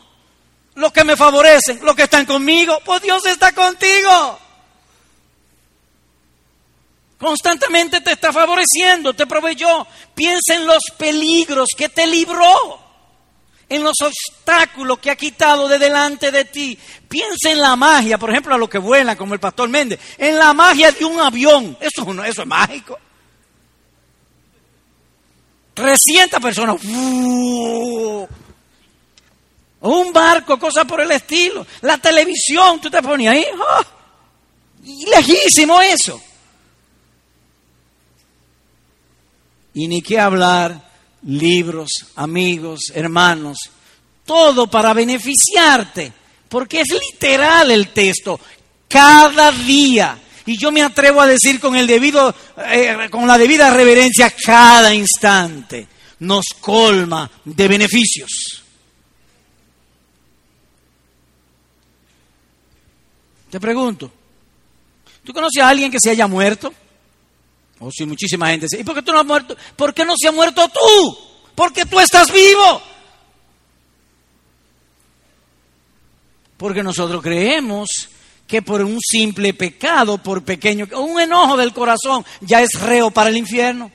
los 0.76 0.92
que 0.92 1.04
me 1.04 1.16
favorecen? 1.16 1.80
Los 1.82 1.94
que 1.94 2.04
están 2.04 2.24
conmigo. 2.24 2.78
Pues 2.84 3.02
Dios 3.02 3.26
está 3.26 3.52
contigo. 3.52 4.38
Constantemente 7.18 8.00
te 8.00 8.12
está 8.12 8.32
favoreciendo, 8.32 9.14
te 9.14 9.26
proveyó. 9.26 9.86
Piensa 10.14 10.54
en 10.54 10.66
los 10.66 10.82
peligros 10.96 11.68
que 11.76 11.88
te 11.88 12.06
libró, 12.06 12.78
en 13.68 13.82
los 13.82 13.96
obstáculos 14.02 14.98
que 14.98 15.10
ha 15.10 15.16
quitado 15.16 15.66
de 15.66 15.78
delante 15.78 16.30
de 16.30 16.44
ti. 16.44 16.78
Piensa 17.08 17.50
en 17.50 17.60
la 17.60 17.76
magia, 17.76 18.18
por 18.18 18.30
ejemplo, 18.30 18.54
a 18.54 18.58
los 18.58 18.68
que 18.68 18.78
vuelan, 18.78 19.16
como 19.16 19.34
el 19.34 19.40
pastor 19.40 19.68
Méndez, 19.68 19.98
en 20.18 20.36
la 20.38 20.52
magia 20.52 20.92
de 20.92 21.04
un 21.04 21.18
avión. 21.18 21.76
Eso, 21.80 22.24
eso 22.24 22.42
es 22.42 22.46
mágico. 22.46 22.98
300 25.74 26.40
personas. 26.40 26.82
Un 26.84 28.28
barco, 30.12 30.58
cosas 30.58 30.84
por 30.86 31.00
el 31.00 31.10
estilo. 31.10 31.66
La 31.82 31.98
televisión, 31.98 32.80
tú 32.80 32.88
te 32.88 33.02
ponías 33.02 33.34
ahí. 33.34 33.44
¡oh! 33.58 33.84
lejísimo 34.84 35.80
eso. 35.80 36.20
Y 39.74 39.88
ni 39.88 40.02
qué 40.02 40.20
hablar, 40.20 40.90
libros, 41.22 41.90
amigos, 42.14 42.92
hermanos, 42.94 43.58
todo 44.24 44.68
para 44.68 44.92
beneficiarte, 44.92 46.12
porque 46.48 46.82
es 46.82 46.88
literal 46.92 47.70
el 47.70 47.88
texto, 47.88 48.38
cada 48.88 49.50
día. 49.50 50.18
Y 50.46 50.58
yo 50.58 50.70
me 50.70 50.82
atrevo 50.82 51.20
a 51.20 51.26
decir 51.26 51.58
con 51.58 51.74
el 51.74 51.86
debido, 51.86 52.34
eh, 52.58 53.08
con 53.10 53.26
la 53.26 53.38
debida 53.38 53.70
reverencia, 53.70 54.30
cada 54.30 54.94
instante 54.94 55.88
nos 56.20 56.46
colma 56.60 57.30
de 57.44 57.68
beneficios. 57.68 58.62
Te 63.50 63.60
pregunto, 63.60 64.10
¿tú 65.22 65.32
conoces 65.32 65.62
a 65.62 65.68
alguien 65.68 65.90
que 65.90 66.00
se 66.00 66.10
haya 66.10 66.26
muerto? 66.26 66.74
Oh, 67.78 67.90
sí, 67.90 68.04
muchísima 68.04 68.48
gente 68.48 68.66
dice, 68.66 68.80
¿y 68.80 68.84
por 68.84 68.94
qué 68.94 69.02
tú 69.02 69.12
no 69.12 69.20
has 69.20 69.26
muerto? 69.26 69.56
¿Por 69.76 69.94
qué 69.94 70.04
no 70.04 70.14
se 70.16 70.28
ha 70.28 70.32
muerto 70.32 70.68
tú? 70.68 71.18
Porque 71.54 71.86
tú 71.86 72.00
estás 72.00 72.32
vivo. 72.32 72.82
Porque 76.56 76.82
nosotros 76.82 77.22
creemos 77.22 78.08
que 78.46 78.62
por 78.62 78.82
un 78.82 78.98
simple 79.00 79.54
pecado, 79.54 80.18
por 80.18 80.44
pequeño, 80.44 80.86
un 80.98 81.20
enojo 81.20 81.56
del 81.56 81.72
corazón, 81.72 82.24
ya 82.40 82.60
es 82.60 82.78
reo 82.80 83.10
para 83.10 83.30
el 83.30 83.36
infierno. 83.36 83.90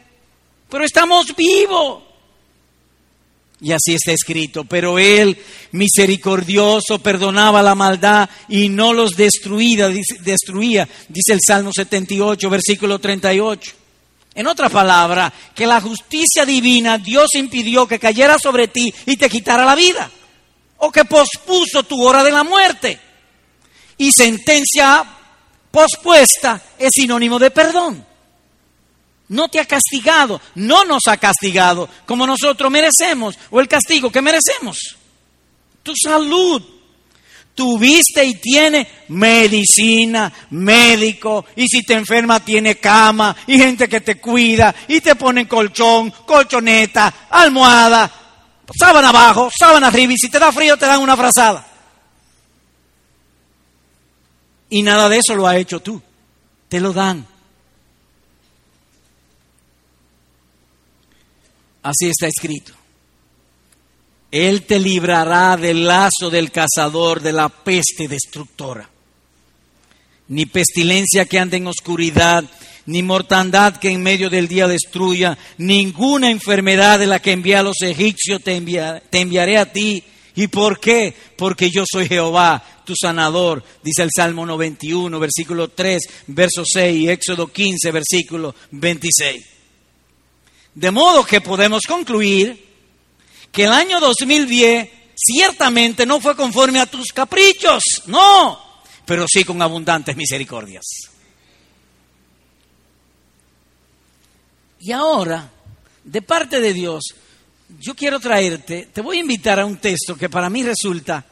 Pero 0.70 0.84
estamos 0.84 1.36
vivos. 1.36 2.04
Y 3.62 3.74
así 3.74 3.94
está 3.94 4.14
escrito, 4.14 4.64
pero 4.64 4.98
Él, 4.98 5.38
misericordioso, 5.74 7.00
perdonaba 7.00 7.62
la 7.62 7.76
maldad 7.76 8.30
y 8.48 8.70
no 8.70 8.94
los 8.94 9.18
destruía, 9.18 9.90
destruía, 10.22 10.88
dice 11.10 11.34
el 11.34 11.42
Salmo 11.46 11.72
78, 11.74 12.50
versículo 12.50 13.00
38. 13.00 13.74
En 14.36 14.48
otra 14.48 14.70
palabra, 14.70 15.34
que 15.54 15.68
la 15.68 15.82
justicia 15.82 16.46
divina 16.46 16.98
Dios 16.98 17.32
impidió 17.34 17.86
que 17.86 18.00
cayera 18.00 18.40
sobre 18.40 18.70
ti 18.70 18.94
y 19.06 19.18
te 19.18 19.30
quitara 19.30 19.66
la 19.66 19.76
vida, 19.76 20.10
o 20.78 20.90
que 20.90 21.04
pospuso 21.04 21.84
tu 21.84 22.02
hora 22.02 22.24
de 22.24 22.32
la 22.32 22.46
muerte. 22.46 23.09
Y 24.00 24.12
sentencia 24.12 25.06
pospuesta 25.70 26.60
es 26.80 26.90
sinónimo 26.92 27.38
de 27.38 27.52
perdón 27.52 28.10
no 29.30 29.48
te 29.48 29.60
ha 29.60 29.66
castigado, 29.66 30.42
no 30.56 30.84
nos 30.86 31.04
ha 31.08 31.18
castigado 31.18 31.88
como 32.06 32.28
nosotros 32.28 32.70
merecemos 32.70 33.38
o 33.52 33.60
el 33.60 33.68
castigo 33.68 34.12
que 34.12 34.22
merecemos. 34.22 34.98
Tu 35.84 35.94
salud, 35.96 36.62
tuviste 37.54 38.26
y 38.26 38.36
tiene 38.36 38.88
medicina, 39.10 40.32
médico, 40.50 41.46
y 41.56 41.68
si 41.68 41.84
te 41.84 41.94
enferma 41.94 42.44
tiene 42.44 42.80
cama 42.80 43.36
y 43.48 43.58
gente 43.58 43.88
que 43.88 44.02
te 44.02 44.20
cuida 44.20 44.74
y 44.88 45.00
te 45.00 45.16
pone 45.16 45.48
colchón, 45.48 46.12
colchoneta, 46.26 47.28
almohada, 47.30 48.12
sábana 48.78 49.10
abajo, 49.10 49.50
sábana 49.58 49.88
arriba, 49.88 50.14
y 50.14 50.18
si 50.18 50.30
te 50.30 50.40
da 50.40 50.52
frío 50.52 50.76
te 50.76 50.88
dan 50.88 51.02
una 51.02 51.16
frazada. 51.16 51.66
Y 54.70 54.84
nada 54.84 55.10
de 55.10 55.18
eso 55.18 55.36
lo 55.36 55.48
ha 55.48 55.58
hecho 55.58 55.80
tú, 55.80 56.02
te 56.68 56.80
lo 56.80 56.94
dan. 56.94 57.26
Así 61.82 62.08
está 62.08 62.28
escrito. 62.28 62.74
Él 64.32 64.64
te 64.64 64.80
librará 64.80 65.58
del 65.58 65.88
lazo 65.88 66.30
del 66.30 66.52
cazador, 66.52 67.22
de 67.22 67.32
la 67.32 67.50
peste 67.50 68.08
destructora. 68.08 68.88
Ni 70.28 70.46
pestilencia 70.46 71.26
que 71.26 71.40
ande 71.40 71.58
en 71.58 71.66
oscuridad, 71.66 72.44
ni 72.86 73.02
mortandad 73.02 73.78
que 73.78 73.90
en 73.90 74.04
medio 74.04 74.30
del 74.30 74.48
día 74.48 74.68
destruya, 74.68 75.38
ninguna 75.58 76.30
enfermedad 76.30 77.00
de 77.00 77.08
la 77.08 77.20
que 77.20 77.32
envía 77.32 77.62
a 77.62 77.64
los 77.64 77.82
egipcios 77.82 78.44
te, 78.44 78.62
te 79.10 79.20
enviaré 79.20 79.58
a 79.58 79.72
ti. 79.72 80.04
¿Y 80.40 80.48
por 80.48 80.80
qué? 80.80 81.14
Porque 81.36 81.70
yo 81.70 81.84
soy 81.86 82.08
Jehová, 82.08 82.64
tu 82.86 82.94
sanador, 82.96 83.62
dice 83.84 84.04
el 84.04 84.10
Salmo 84.16 84.46
91, 84.46 85.20
versículo 85.20 85.68
3, 85.68 86.02
verso 86.28 86.64
6, 86.64 86.98
y 86.98 87.10
Éxodo 87.10 87.52
15, 87.52 87.92
versículo 87.92 88.56
26. 88.72 89.46
De 90.76 90.92
modo 90.92 91.26
que 91.26 91.42
podemos 91.42 91.82
concluir 91.86 92.68
que 93.52 93.66
el 93.66 93.74
año 93.74 94.00
2010 94.00 94.90
ciertamente 95.14 96.06
no 96.06 96.22
fue 96.22 96.38
conforme 96.38 96.80
a 96.80 96.86
tus 96.86 97.12
caprichos, 97.12 97.84
no, 98.06 98.82
pero 99.04 99.26
sí 99.28 99.44
con 99.44 99.62
abundantes 99.62 100.16
misericordias. 100.16 100.86
Y 104.80 104.94
ahora, 104.94 105.52
de 106.06 106.22
parte 106.22 106.62
de 106.62 106.74
Dios, 106.74 107.14
yo 107.78 107.96
quiero 107.96 108.20
traerte, 108.20 108.90
te 108.92 109.02
voy 109.02 109.18
a 109.18 109.22
invitar 109.22 109.60
a 109.60 109.66
un 109.66 109.78
texto 109.78 110.16
que 110.16 110.30
para 110.30 110.50
mí 110.50 110.64
resulta 110.64 111.24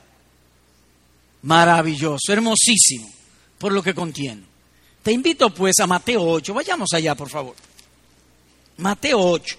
maravilloso, 1.41 2.31
hermosísimo, 2.31 3.09
por 3.57 3.71
lo 3.71 3.81
que 3.81 3.95
contiene. 3.95 4.43
Te 5.01 5.11
invito 5.11 5.49
pues 5.49 5.79
a 5.79 5.87
Mateo 5.87 6.21
8, 6.21 6.53
vayamos 6.53 6.93
allá 6.93 7.15
por 7.15 7.29
favor. 7.29 7.55
Mateo 8.77 9.19
8, 9.19 9.57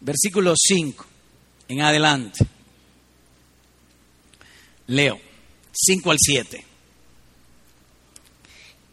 versículo 0.00 0.54
5 0.56 1.06
en 1.68 1.82
adelante. 1.82 2.46
Leo, 4.86 5.20
5 5.72 6.10
al 6.10 6.18
7. 6.18 6.64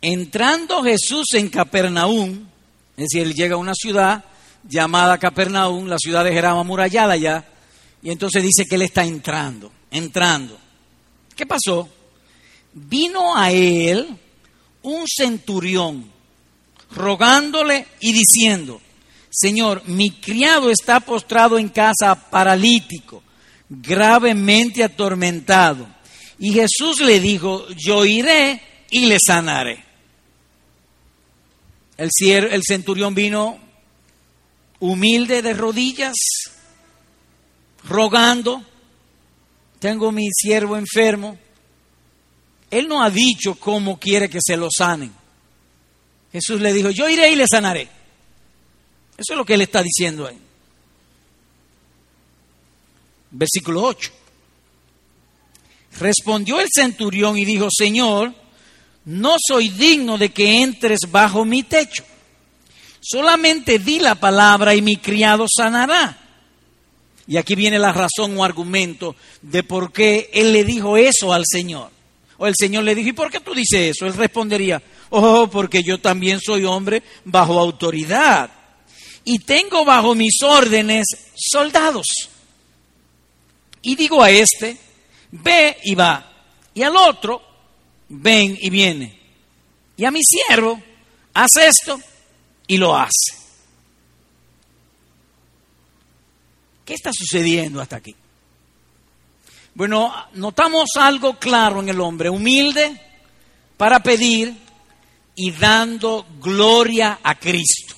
Entrando 0.01 0.84
Jesús 0.84 1.34
en 1.34 1.49
Capernaum, 1.49 2.47
es 2.95 3.07
decir, 3.10 3.22
él 3.22 3.34
llega 3.34 3.55
a 3.55 3.60
una 3.60 3.74
ciudad 3.74 4.26
llamada 4.70 5.17
Capernaum, 5.17 5.88
la 5.88 5.97
ciudad 5.97 6.24
de 6.24 6.32
Jerama 6.32 6.61
amurallada 6.61 7.17
ya, 7.17 7.45
y 8.01 8.11
entonces 8.11 8.43
dice 8.43 8.65
que 8.65 8.76
él 8.76 8.84
está 8.84 9.03
entrando, 9.03 9.72
entrando. 9.91 10.57
¿Qué 11.36 11.45
pasó? 11.45 11.89
Vino 12.74 13.36
a 13.36 13.51
él 13.51 14.07
un 14.84 15.05
centurión 15.07 16.09
rogándole 16.91 17.88
y 17.99 18.13
diciendo, 18.13 18.80
Señor, 19.30 19.84
mi 19.86 20.11
criado 20.11 20.70
está 20.70 20.99
postrado 20.99 21.57
en 21.57 21.70
casa 21.70 22.30
paralítico, 22.30 23.24
gravemente 23.70 24.84
atormentado. 24.84 25.88
Y 26.38 26.53
Jesús 26.53 27.01
le 27.01 27.20
dijo, 27.20 27.67
yo 27.76 28.05
iré 28.05 28.61
y 28.89 29.05
le 29.07 29.17
sanaré. 29.20 29.84
El, 31.97 32.09
el 32.22 32.63
centurión 32.63 33.13
vino 33.13 33.59
humilde 34.80 35.41
de 35.41 35.53
rodillas, 35.53 36.15
rogando, 37.84 38.63
tengo 39.80 40.11
mi 40.11 40.27
siervo 40.32 40.77
enfermo. 40.77 41.38
Él 42.71 42.88
no 42.88 43.01
ha 43.01 43.09
dicho 43.09 43.55
cómo 43.55 43.99
quiere 43.99 44.30
que 44.30 44.39
se 44.41 44.57
lo 44.57 44.69
sanen. 44.75 45.13
Jesús 46.32 46.61
le 46.61 46.73
dijo, 46.73 46.91
yo 46.91 47.09
iré 47.09 47.32
y 47.32 47.36
le 47.36 47.47
sanaré. 47.47 47.89
Eso 49.17 49.34
es 49.34 49.38
lo 49.38 49.45
que 49.45 49.55
él 49.55 49.61
está 49.61 49.82
diciendo 49.82 50.27
ahí. 50.27 50.38
Versículo 53.32 53.84
8. 53.84 54.11
Respondió 55.99 56.59
el 56.59 56.67
centurión 56.73 57.38
y 57.38 57.45
dijo, 57.45 57.67
Señor, 57.75 58.34
no 59.05 59.36
soy 59.45 59.69
digno 59.69 60.17
de 60.17 60.30
que 60.30 60.61
entres 60.61 60.99
bajo 61.09 61.45
mi 61.45 61.63
techo. 61.63 62.03
Solamente 63.02 63.80
di 63.80 64.00
la 64.00 64.16
palabra 64.16 64.76
y 64.76 64.82
mi 64.82 64.97
criado 64.97 65.45
sanará. 65.47 66.18
Y 67.28 67.38
aquí 67.38 67.56
viene 67.56 67.78
la 67.78 67.93
razón 67.93 68.38
o 68.38 68.43
argumento 68.43 69.16
de 69.41 69.64
por 69.64 69.93
qué 69.93 70.30
él 70.34 70.52
le 70.52 70.64
dijo 70.64 70.97
eso 70.97 71.32
al 71.32 71.43
Señor. 71.45 71.91
O 72.38 72.47
el 72.47 72.56
Señor 72.58 72.84
le 72.84 72.95
dijo, 72.95 73.10
¿y 73.10 73.14
por 73.14 73.30
qué 73.32 73.39
tú 73.39 73.54
dices 73.54 73.95
eso? 73.95 74.08
Él 74.08 74.14
respondería, 74.14 74.82
oh, 75.12 75.47
porque 75.47 75.84
yo 75.84 76.00
también 76.00 76.39
soy 76.39 76.66
hombre 76.66 77.04
bajo 77.26 77.60
autoridad 77.60 78.50
y 79.26 79.39
tengo 79.39 79.86
bajo 79.86 80.16
mis 80.16 80.41
órdenes 80.41 81.06
soldados. 81.36 82.08
Y 83.82 83.95
digo 83.95 84.24
a 84.24 84.32
este, 84.32 84.78
ve 85.32 85.78
y 85.84 85.95
va. 85.95 86.26
Y 86.74 86.82
al 86.82 86.95
otro, 86.95 87.41
ven 88.08 88.58
y 88.60 88.70
viene. 88.70 89.20
Y 89.97 90.06
a 90.06 90.12
mi 90.12 90.22
siervo, 90.24 90.82
haz 91.34 91.58
esto 91.58 92.02
y 92.70 92.78
lo 92.78 92.95
hace. 92.95 93.34
¿Qué 96.86 96.93
está 96.93 97.11
sucediendo 97.11 97.82
hasta 97.82 97.97
aquí? 97.97 98.15
Bueno, 99.74 100.13
notamos 100.34 100.91
algo 100.95 101.38
claro 101.38 101.82
en 101.82 101.89
el 101.89 101.99
hombre, 101.99 102.30
humilde 102.30 103.01
para 103.76 104.01
pedir 104.01 104.55
y 105.36 105.51
dando 105.51 106.26
gloria 106.39 107.20
a 107.24 107.36
Cristo 107.36 107.95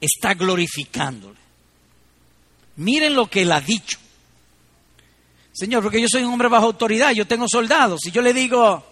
está 0.00 0.34
glorificándole. 0.34 1.38
Miren 2.76 3.14
lo 3.14 3.28
que 3.28 3.42
él 3.42 3.52
ha 3.52 3.60
dicho. 3.60 3.98
Señor, 5.52 5.82
porque 5.82 6.00
yo 6.00 6.08
soy 6.08 6.22
un 6.22 6.32
hombre 6.32 6.48
bajo 6.48 6.66
autoridad, 6.66 7.10
yo 7.12 7.26
tengo 7.26 7.46
soldados. 7.48 8.00
Si 8.02 8.12
yo 8.12 8.22
le 8.22 8.32
digo, 8.32 8.86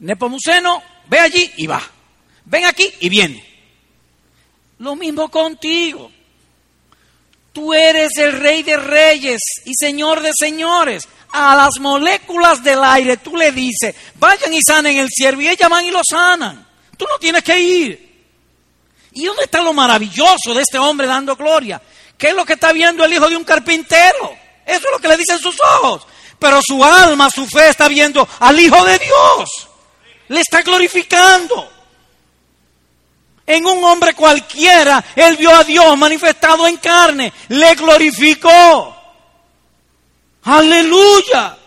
Nepomuceno, 0.00 0.82
ve 1.08 1.18
allí 1.18 1.50
y 1.56 1.66
va. 1.66 1.82
Ven 2.44 2.66
aquí 2.66 2.92
y 3.00 3.08
viene. 3.08 3.53
Lo 4.78 4.96
mismo 4.96 5.30
contigo. 5.30 6.10
Tú 7.52 7.72
eres 7.72 8.16
el 8.16 8.32
rey 8.40 8.62
de 8.62 8.76
reyes 8.76 9.40
y 9.64 9.72
señor 9.74 10.20
de 10.20 10.32
señores. 10.36 11.08
A 11.32 11.56
las 11.56 11.78
moléculas 11.80 12.62
del 12.62 12.82
aire 12.82 13.16
tú 13.16 13.36
le 13.36 13.52
dices, 13.52 13.94
vayan 14.16 14.52
y 14.52 14.60
sanen 14.62 14.96
el 14.98 15.08
siervo 15.08 15.40
y 15.40 15.48
ellas 15.48 15.68
van 15.68 15.84
y 15.84 15.90
lo 15.90 16.00
sanan. 16.08 16.66
Tú 16.96 17.06
no 17.10 17.18
tienes 17.18 17.42
que 17.42 17.58
ir. 17.58 18.14
¿Y 19.12 19.24
dónde 19.24 19.44
está 19.44 19.60
lo 19.60 19.72
maravilloso 19.72 20.54
de 20.54 20.62
este 20.62 20.78
hombre 20.78 21.06
dando 21.06 21.36
gloria? 21.36 21.80
¿Qué 22.18 22.28
es 22.28 22.34
lo 22.34 22.44
que 22.44 22.54
está 22.54 22.72
viendo 22.72 23.04
el 23.04 23.12
hijo 23.12 23.28
de 23.28 23.36
un 23.36 23.44
carpintero? 23.44 24.36
Eso 24.66 24.86
es 24.86 24.92
lo 24.92 24.98
que 24.98 25.08
le 25.08 25.16
dicen 25.16 25.38
sus 25.38 25.56
ojos. 25.60 26.06
Pero 26.38 26.60
su 26.62 26.84
alma, 26.84 27.30
su 27.30 27.46
fe 27.46 27.68
está 27.68 27.88
viendo 27.88 28.28
al 28.40 28.58
Hijo 28.58 28.84
de 28.84 28.98
Dios. 28.98 29.68
Le 30.28 30.40
está 30.40 30.62
glorificando. 30.62 31.70
En 33.46 33.66
un 33.66 33.84
hombre 33.84 34.14
cualquiera, 34.14 35.04
él 35.14 35.36
vio 35.36 35.54
a 35.54 35.64
Dios 35.64 35.98
manifestado 35.98 36.66
en 36.66 36.78
carne. 36.78 37.32
Le 37.48 37.74
glorificó. 37.74 38.96
Aleluya. 40.44 41.58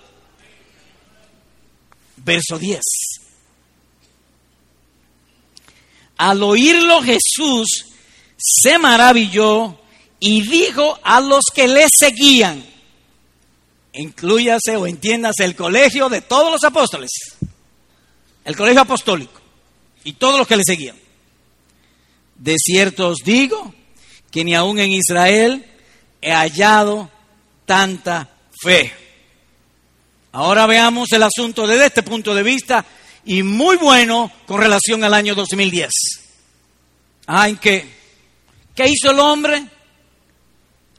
Verso 2.18 2.58
10. 2.58 2.82
Al 6.18 6.42
oírlo 6.42 7.02
Jesús 7.04 7.86
se 8.38 8.78
maravilló 8.80 9.80
y 10.20 10.42
dijo 10.42 11.00
a 11.04 11.22
los 11.22 11.46
que 11.54 11.68
le 11.68 11.86
seguían, 11.90 12.66
incluyase 13.94 14.76
o 14.78 14.88
entiéndase 14.88 15.46
el 15.46 15.56
colegio 15.56 16.10
de 16.10 16.22
todos 16.22 16.52
los 16.52 16.64
apóstoles, 16.64 17.12
el 18.46 18.56
colegio 18.56 18.82
apostólico 18.82 19.40
y 20.04 20.14
todos 20.14 20.40
los 20.40 20.48
que 20.48 20.58
le 20.58 20.64
seguían. 20.66 21.07
De 22.38 22.56
cierto 22.58 23.10
os 23.10 23.18
digo 23.24 23.74
que 24.32 24.44
ni 24.44 24.54
aún 24.54 24.80
en 24.80 24.92
Israel 24.92 25.66
he 26.22 26.32
hallado 26.32 27.10
tanta 27.66 28.30
fe. 28.62 28.94
Ahora 30.32 30.68
veamos 30.68 31.12
el 31.12 31.24
asunto 31.24 31.66
desde 31.66 31.88
este 31.88 32.04
punto 32.04 32.36
de 32.36 32.44
vista 32.44 32.86
y 33.26 33.44
muy 33.44 33.78
bueno 33.78 34.32
con 34.46 34.62
relación 34.62 35.04
al 35.04 35.14
año 35.14 35.36
2010. 35.36 35.90
Ah, 37.28 37.50
¿en 37.50 37.58
qué? 37.58 37.98
¿Qué 38.76 38.88
hizo 38.88 39.12
el 39.12 39.20
hombre? 39.20 39.66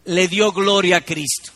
Le 0.06 0.28
dio 0.28 0.52
gloria 0.52 0.98
a 0.98 1.00
Cristo. 1.00 1.52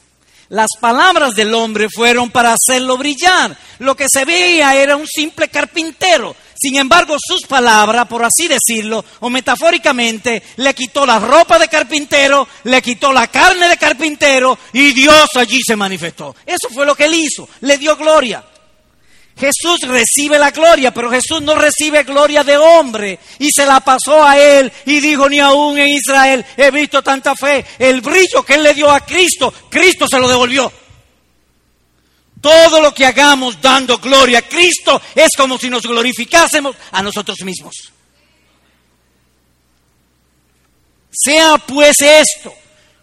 Las 0.49 0.69
palabras 0.81 1.35
del 1.35 1.55
hombre 1.55 1.89
fueron 1.89 2.31
para 2.31 2.55
hacerlo 2.55 2.99
brillar. 2.99 3.57
Lo 3.79 3.97
que 3.97 4.07
se 4.09 4.25
veía 4.25 4.77
era 4.77 4.97
un 4.97 5.07
simple 5.07 5.49
carpintero. 5.49 6.37
Sin 6.63 6.77
embargo, 6.77 7.17
sus 7.19 7.43
palabras, 7.43 8.07
por 8.07 8.25
así 8.25 8.47
decirlo, 8.47 9.05
o 9.19 9.29
metafóricamente, 9.29 10.41
le 10.59 10.73
quitó 10.75 11.05
la 11.05 11.19
ropa 11.19 11.59
de 11.59 11.67
carpintero, 11.67 12.47
le 12.63 12.81
quitó 12.81 13.13
la 13.13 13.27
carne 13.27 13.69
de 13.69 13.77
carpintero 13.77 14.57
y 14.73 14.93
Dios 14.93 15.27
allí 15.35 15.59
se 15.67 15.75
manifestó. 15.75 16.37
Eso 16.47 16.69
fue 16.73 16.87
lo 16.87 16.95
que 16.95 17.07
él 17.07 17.15
hizo, 17.15 17.49
le 17.63 17.79
dio 17.79 17.97
gloria. 17.97 18.45
Jesús 19.37 19.81
recibe 19.89 20.39
la 20.39 20.53
gloria, 20.53 20.95
pero 20.95 21.11
Jesús 21.11 21.43
no 21.43 21.57
recibe 21.57 22.05
gloria 22.05 22.45
de 22.45 22.57
hombre. 22.57 23.19
Y 23.41 23.49
se 23.51 23.67
la 23.67 23.81
pasó 23.81 24.25
a 24.25 24.39
él 24.39 24.73
y 24.87 25.01
dijo, 25.01 25.29
ni 25.29 25.41
aún 25.41 25.77
en 25.79 25.89
Israel 25.89 26.47
he 26.57 26.71
visto 26.71 27.03
tanta 27.03 27.35
fe. 27.35 27.65
El 27.77 28.03
brillo 28.03 28.45
que 28.45 28.55
él 28.55 28.63
le 28.63 28.73
dio 28.73 28.89
a 28.89 29.01
Cristo, 29.01 29.53
Cristo 29.69 30.07
se 30.09 30.21
lo 30.21 30.29
devolvió. 30.29 30.71
Todo 32.43 32.81
lo 32.81 32.93
que 32.93 33.07
hagamos 33.07 33.61
dando 33.63 33.99
gloria 33.99 34.41
a 34.41 34.43
Cristo 34.43 35.01
es 35.15 35.29
como 35.39 35.57
si 35.57 35.71
nos 35.71 35.87
glorificásemos 35.87 36.75
a 36.91 37.01
nosotros 37.01 37.39
mismos. 37.45 37.93
Sea 41.13 41.57
pues 41.59 42.01
esto, 42.01 42.53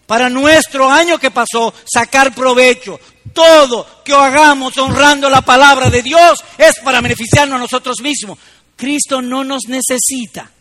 para 0.05 0.29
nuestro 0.29 0.91
año 0.91 1.17
que 1.17 1.31
pasó, 1.31 1.73
sacar 1.85 2.35
provecho. 2.35 2.99
Todo 3.33 4.03
que 4.03 4.13
hagamos 4.13 4.77
honrando 4.77 5.29
la 5.29 5.41
palabra 5.41 5.89
de 5.89 6.01
Dios 6.01 6.43
es 6.57 6.73
para 6.83 6.99
beneficiarnos 6.99 7.55
a 7.55 7.61
nosotros 7.61 8.01
mismos. 8.01 8.37
Cristo 8.75 9.21
no 9.21 9.45
nos 9.45 9.69
necesita. 9.69 10.51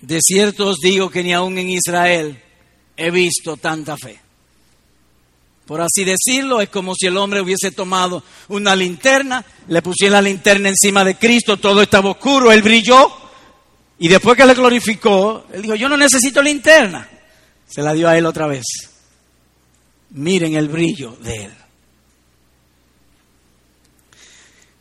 De 0.00 0.18
cierto 0.20 0.66
os 0.66 0.78
digo 0.78 1.10
que 1.10 1.22
ni 1.22 1.32
aún 1.32 1.58
en 1.58 1.70
Israel 1.70 2.42
he 2.96 3.10
visto 3.10 3.56
tanta 3.56 3.96
fe. 3.96 4.20
Por 5.66 5.80
así 5.80 6.04
decirlo, 6.04 6.60
es 6.60 6.68
como 6.68 6.94
si 6.94 7.06
el 7.06 7.16
hombre 7.16 7.40
hubiese 7.40 7.72
tomado 7.72 8.22
una 8.48 8.76
linterna, 8.76 9.44
le 9.68 9.82
pusiera 9.82 10.14
la 10.14 10.22
linterna 10.22 10.68
encima 10.68 11.04
de 11.04 11.16
Cristo, 11.16 11.56
todo 11.56 11.82
estaba 11.82 12.10
oscuro, 12.10 12.52
él 12.52 12.62
brilló, 12.62 13.12
y 13.98 14.08
después 14.08 14.36
que 14.36 14.46
le 14.46 14.54
glorificó, 14.54 15.46
él 15.52 15.62
dijo, 15.62 15.74
yo 15.74 15.88
no 15.88 15.96
necesito 15.96 16.40
linterna. 16.40 17.08
Se 17.66 17.82
la 17.82 17.92
dio 17.92 18.08
a 18.08 18.16
él 18.16 18.26
otra 18.26 18.46
vez. 18.46 18.64
Miren 20.10 20.54
el 20.54 20.68
brillo 20.68 21.16
de 21.20 21.44
él. 21.46 21.54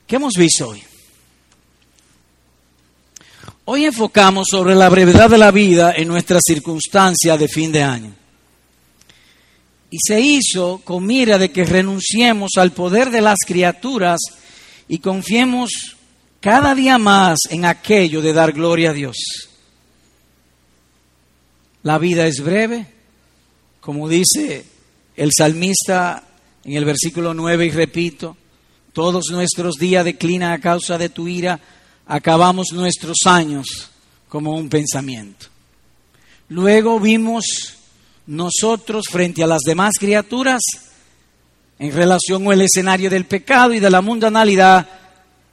¿Qué 0.05 0.17
hemos 0.17 0.33
visto 0.33 0.69
hoy? 0.69 0.83
Hoy 3.67 3.85
enfocamos 3.85 4.45
sobre 4.51 4.75
la 4.75 4.89
brevedad 4.89 5.27
de 5.27 5.39
la 5.39 5.49
vida 5.49 5.91
en 5.97 6.07
nuestra 6.07 6.39
circunstancia 6.39 7.35
de 7.35 7.47
fin 7.47 7.71
de 7.71 7.81
año. 7.81 8.13
Y 9.89 9.97
se 10.05 10.21
hizo 10.21 10.81
con 10.83 11.03
mira 11.03 11.39
de 11.39 11.49
que 11.49 11.65
renunciemos 11.65 12.51
al 12.57 12.73
poder 12.73 13.09
de 13.09 13.21
las 13.21 13.39
criaturas 13.43 14.19
y 14.87 14.99
confiemos 14.99 15.97
cada 16.39 16.75
día 16.75 16.99
más 16.99 17.39
en 17.49 17.65
aquello 17.65 18.21
de 18.21 18.33
dar 18.33 18.51
gloria 18.51 18.91
a 18.91 18.93
Dios. 18.93 19.15
La 21.81 21.97
vida 21.97 22.27
es 22.27 22.41
breve, 22.41 22.85
como 23.79 24.07
dice 24.07 24.63
el 25.15 25.31
salmista 25.35 26.23
en 26.63 26.73
el 26.73 26.85
versículo 26.85 27.33
9 27.33 27.65
y 27.65 27.71
repito, 27.71 28.37
todos 28.93 29.25
nuestros 29.31 29.75
días 29.77 30.05
declinan 30.05 30.51
a 30.51 30.61
causa 30.61 30.99
de 30.99 31.09
tu 31.09 31.27
ira 31.27 31.59
acabamos 32.05 32.67
nuestros 32.73 33.17
años 33.25 33.89
como 34.29 34.55
un 34.55 34.69
pensamiento. 34.69 35.47
Luego 36.49 36.99
vimos 36.99 37.73
nosotros 38.27 39.05
frente 39.09 39.43
a 39.43 39.47
las 39.47 39.61
demás 39.61 39.95
criaturas 39.99 40.61
en 41.79 41.91
relación 41.91 42.43
con 42.43 42.53
el 42.53 42.61
escenario 42.61 43.09
del 43.09 43.25
pecado 43.25 43.73
y 43.73 43.79
de 43.79 43.89
la 43.89 44.01
mundanalidad 44.01 44.87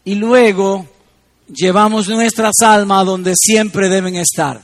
y 0.05 0.15
luego 0.15 0.89
llevamos 1.53 2.09
nuestras 2.09 2.55
almas 2.63 3.07
donde 3.07 3.35
siempre 3.37 3.89
deben 3.89 4.17
estar, 4.17 4.63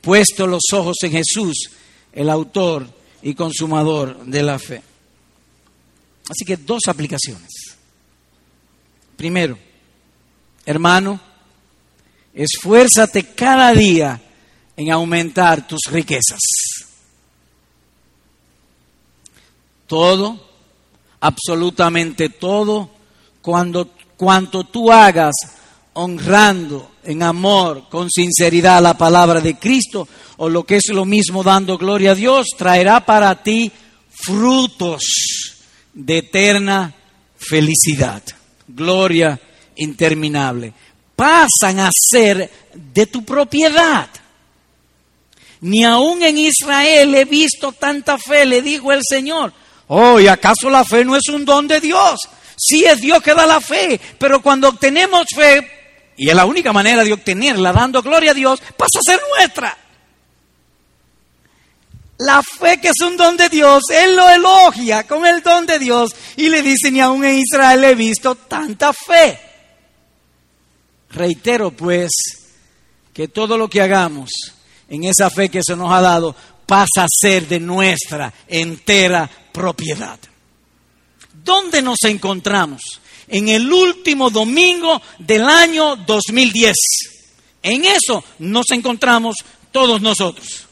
puestos 0.00 0.48
los 0.48 0.62
ojos 0.72 0.96
en 1.02 1.12
Jesús, 1.12 1.70
el 2.12 2.30
autor 2.30 2.88
y 3.22 3.34
consumador 3.34 4.24
de 4.24 4.42
la 4.42 4.58
fe. 4.58 4.82
Así 6.28 6.44
que 6.44 6.56
dos 6.56 6.82
aplicaciones. 6.86 7.76
Primero, 9.16 9.58
Hermano, 10.64 11.20
esfuérzate 12.34 13.34
cada 13.34 13.72
día 13.72 14.20
en 14.76 14.90
aumentar 14.90 15.66
tus 15.66 15.80
riquezas. 15.90 16.40
Todo, 19.86 20.48
absolutamente 21.20 22.28
todo, 22.28 22.90
cuando, 23.42 23.90
cuanto 24.16 24.64
tú 24.64 24.90
hagas 24.90 25.34
honrando 25.94 26.92
en 27.04 27.22
amor, 27.22 27.88
con 27.90 28.08
sinceridad 28.10 28.80
la 28.82 28.96
palabra 28.96 29.40
de 29.40 29.58
Cristo, 29.58 30.08
o 30.38 30.48
lo 30.48 30.64
que 30.64 30.76
es 30.76 30.84
lo 30.88 31.04
mismo 31.04 31.42
dando 31.42 31.76
gloria 31.76 32.12
a 32.12 32.14
Dios, 32.14 32.46
traerá 32.56 33.04
para 33.04 33.42
ti 33.42 33.70
frutos 34.08 35.02
de 35.92 36.18
eterna 36.18 36.94
felicidad. 37.36 38.22
Gloria 38.68 39.38
interminable, 39.76 40.72
pasan 41.16 41.80
a 41.80 41.90
ser 41.92 42.50
de 42.74 43.06
tu 43.06 43.24
propiedad. 43.24 44.08
Ni 45.60 45.84
aún 45.84 46.22
en 46.22 46.38
Israel 46.38 47.14
he 47.14 47.24
visto 47.24 47.72
tanta 47.72 48.18
fe, 48.18 48.44
le 48.44 48.62
dijo 48.62 48.92
el 48.92 49.02
Señor. 49.08 49.52
Oh, 49.86 50.18
¿y 50.18 50.26
acaso 50.26 50.68
la 50.68 50.84
fe 50.84 51.04
no 51.04 51.14
es 51.14 51.28
un 51.28 51.44
don 51.44 51.68
de 51.68 51.80
Dios? 51.80 52.20
Sí 52.56 52.84
es 52.84 53.00
Dios 53.00 53.22
que 53.22 53.34
da 53.34 53.46
la 53.46 53.60
fe, 53.60 54.00
pero 54.18 54.42
cuando 54.42 54.68
obtenemos 54.68 55.24
fe, 55.34 56.12
y 56.16 56.28
es 56.28 56.34
la 56.34 56.44
única 56.44 56.72
manera 56.72 57.04
de 57.04 57.12
obtenerla, 57.12 57.72
dando 57.72 58.02
gloria 58.02 58.32
a 58.32 58.34
Dios, 58.34 58.60
pasa 58.76 58.98
a 58.98 59.12
ser 59.12 59.20
nuestra. 59.36 59.78
La 62.18 62.42
fe 62.42 62.80
que 62.80 62.88
es 62.88 63.00
un 63.00 63.16
don 63.16 63.36
de 63.36 63.48
Dios, 63.48 63.82
Él 63.90 64.14
lo 64.16 64.28
elogia 64.28 65.06
con 65.06 65.26
el 65.26 65.42
don 65.42 65.66
de 65.66 65.78
Dios 65.78 66.14
y 66.36 66.48
le 66.48 66.62
dice, 66.62 66.90
ni 66.90 67.00
aún 67.00 67.24
en 67.24 67.38
Israel 67.38 67.82
he 67.84 67.94
visto 67.94 68.34
tanta 68.34 68.92
fe. 68.92 69.51
Reitero 71.12 71.70
pues 71.72 72.10
que 73.12 73.28
todo 73.28 73.58
lo 73.58 73.68
que 73.68 73.82
hagamos 73.82 74.30
en 74.88 75.04
esa 75.04 75.30
fe 75.30 75.48
que 75.48 75.62
se 75.62 75.76
nos 75.76 75.92
ha 75.92 76.00
dado 76.00 76.34
pasa 76.66 77.04
a 77.04 77.06
ser 77.08 77.46
de 77.46 77.60
nuestra 77.60 78.32
entera 78.48 79.28
propiedad. 79.52 80.18
¿Dónde 81.44 81.82
nos 81.82 81.98
encontramos? 82.04 82.80
En 83.28 83.48
el 83.48 83.70
último 83.70 84.30
domingo 84.30 85.00
del 85.18 85.44
año 85.44 85.96
2010. 85.96 86.74
En 87.62 87.84
eso 87.84 88.24
nos 88.38 88.70
encontramos 88.70 89.36
todos 89.70 90.00
nosotros. 90.00 90.66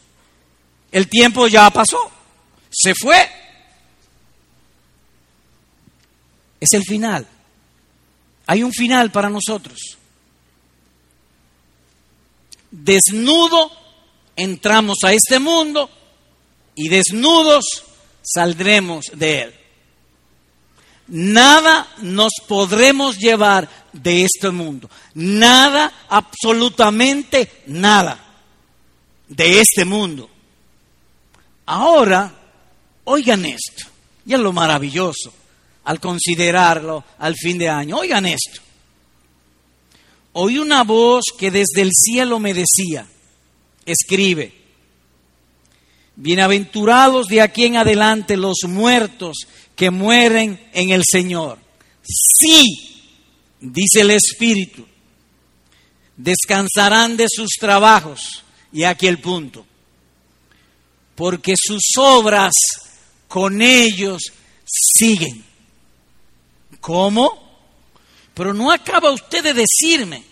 El 0.91 1.09
tiempo 1.09 1.47
ya 1.49 1.71
pasó, 1.71 2.11
se 2.71 2.95
fue. 2.95 3.29
Es 6.59 6.73
el 6.73 6.83
final. 6.85 7.27
Hay 8.47 8.63
un 8.63 8.73
final 8.73 9.11
para 9.13 9.31
nosotros 9.31 9.99
desnudo 12.71 13.71
entramos 14.37 14.99
a 15.05 15.13
este 15.13 15.39
mundo 15.39 15.91
y 16.75 16.89
desnudos 16.89 17.85
saldremos 18.23 19.07
de 19.15 19.43
él. 19.43 19.55
Nada 21.09 21.89
nos 22.03 22.33
podremos 22.47 23.19
llevar 23.19 23.69
de 23.93 24.23
este 24.23 24.51
mundo. 24.51 24.89
Nada, 25.15 25.93
absolutamente 26.09 27.63
nada 27.67 28.19
de 29.27 29.61
este 29.61 29.85
mundo. 29.85 30.31
Ahora, 31.67 32.33
oigan 33.05 33.45
esto, 33.45 33.89
y 34.25 34.35
es 34.35 34.41
lo 34.41 34.53
maravilloso 34.53 35.33
al 35.85 35.99
considerarlo 35.99 37.05
al 37.19 37.35
fin 37.35 37.59
de 37.59 37.69
año. 37.69 37.99
Oigan 37.99 38.27
esto 38.27 38.61
oí 40.33 40.59
una 40.59 40.85
voz 40.85 41.25
que 41.37 41.51
desde 41.51 41.83
el 41.83 41.91
cielo 41.93 42.39
me 42.39 42.55
decía, 42.55 43.07
escribe, 43.85 44.55
bienaventurados 46.17 47.27
de 47.27 47.41
aquí 47.41 47.65
en 47.65 47.77
adelante 47.77 48.37
los 48.37 48.59
muertos 48.67 49.39
que 49.75 49.91
mueren 49.91 50.61
en 50.73 50.91
el 50.91 51.03
Señor. 51.11 51.59
Sí, 52.03 52.63
dice 53.61 54.03
el 54.03 54.11
Espíritu, 54.11 54.87
descansarán 56.17 57.17
de 57.17 57.27
sus 57.29 57.51
trabajos. 57.59 58.45
Y 58.73 58.85
aquí 58.85 59.07
el 59.07 59.19
punto. 59.19 59.67
Porque 61.17 61.55
sus 61.57 61.83
obras 61.97 62.53
con 63.27 63.61
ellos 63.63 64.23
siguen. 64.65 65.45
¿Cómo? 66.81 67.40
Pero 68.35 68.55
no 68.55 68.71
acaba 68.71 69.11
usted 69.11 69.43
de 69.43 69.55
decirme 69.55 70.23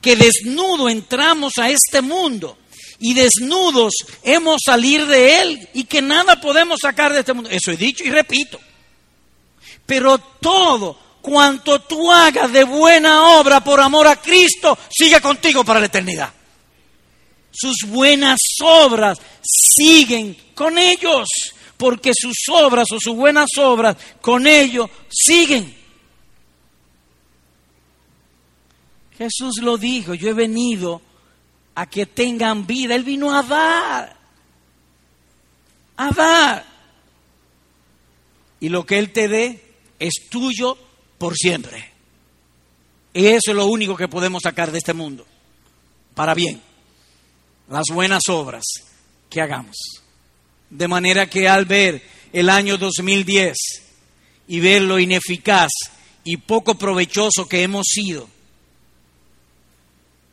que 0.00 0.16
desnudo 0.16 0.88
entramos 0.88 1.54
a 1.58 1.70
este 1.70 2.00
mundo 2.00 2.56
y 2.98 3.14
desnudos 3.14 3.92
hemos 4.22 4.62
salir 4.64 5.06
de 5.06 5.40
él 5.40 5.68
y 5.74 5.84
que 5.84 6.00
nada 6.00 6.40
podemos 6.40 6.78
sacar 6.80 7.12
de 7.12 7.20
este 7.20 7.32
mundo. 7.32 7.50
Eso 7.50 7.70
he 7.70 7.76
dicho 7.76 8.04
y 8.04 8.10
repito. 8.10 8.60
Pero 9.84 10.18
todo 10.18 10.98
cuanto 11.20 11.80
tú 11.80 12.12
hagas 12.12 12.52
de 12.52 12.64
buena 12.64 13.38
obra 13.38 13.62
por 13.62 13.80
amor 13.80 14.06
a 14.06 14.20
Cristo, 14.20 14.78
sigue 14.88 15.20
contigo 15.20 15.64
para 15.64 15.80
la 15.80 15.86
eternidad. 15.86 16.32
Sus 17.50 17.78
buenas 17.88 18.38
obras 18.62 19.18
siguen 19.42 20.36
con 20.54 20.78
ellos, 20.78 21.26
porque 21.76 22.12
sus 22.14 22.36
obras 22.52 22.86
o 22.92 22.98
sus 23.00 23.16
buenas 23.16 23.48
obras 23.58 23.96
con 24.20 24.46
ellos 24.46 24.88
siguen. 25.08 25.74
Jesús 29.18 29.60
lo 29.62 29.78
dijo, 29.78 30.14
yo 30.14 30.28
he 30.28 30.34
venido 30.34 31.00
a 31.74 31.86
que 31.86 32.06
tengan 32.06 32.66
vida. 32.66 32.94
Él 32.94 33.04
vino 33.04 33.34
a 33.34 33.42
dar, 33.42 34.16
a 35.96 36.10
dar. 36.10 36.66
Y 38.60 38.68
lo 38.68 38.84
que 38.84 38.98
Él 38.98 39.12
te 39.12 39.28
dé 39.28 39.62
es 39.98 40.28
tuyo 40.28 40.76
por 41.18 41.34
siempre. 41.36 41.92
Y 43.12 43.26
eso 43.26 43.50
es 43.50 43.56
lo 43.56 43.66
único 43.66 43.96
que 43.96 44.08
podemos 44.08 44.42
sacar 44.42 44.70
de 44.70 44.78
este 44.78 44.92
mundo, 44.92 45.26
para 46.14 46.34
bien, 46.34 46.60
las 47.70 47.86
buenas 47.90 48.24
obras 48.28 48.64
que 49.30 49.40
hagamos. 49.40 49.76
De 50.68 50.88
manera 50.88 51.28
que 51.30 51.48
al 51.48 51.64
ver 51.64 52.02
el 52.32 52.50
año 52.50 52.76
2010 52.76 53.56
y 54.48 54.60
ver 54.60 54.82
lo 54.82 54.98
ineficaz 54.98 55.70
y 56.24 56.36
poco 56.38 56.74
provechoso 56.74 57.48
que 57.48 57.62
hemos 57.62 57.86
sido, 57.86 58.28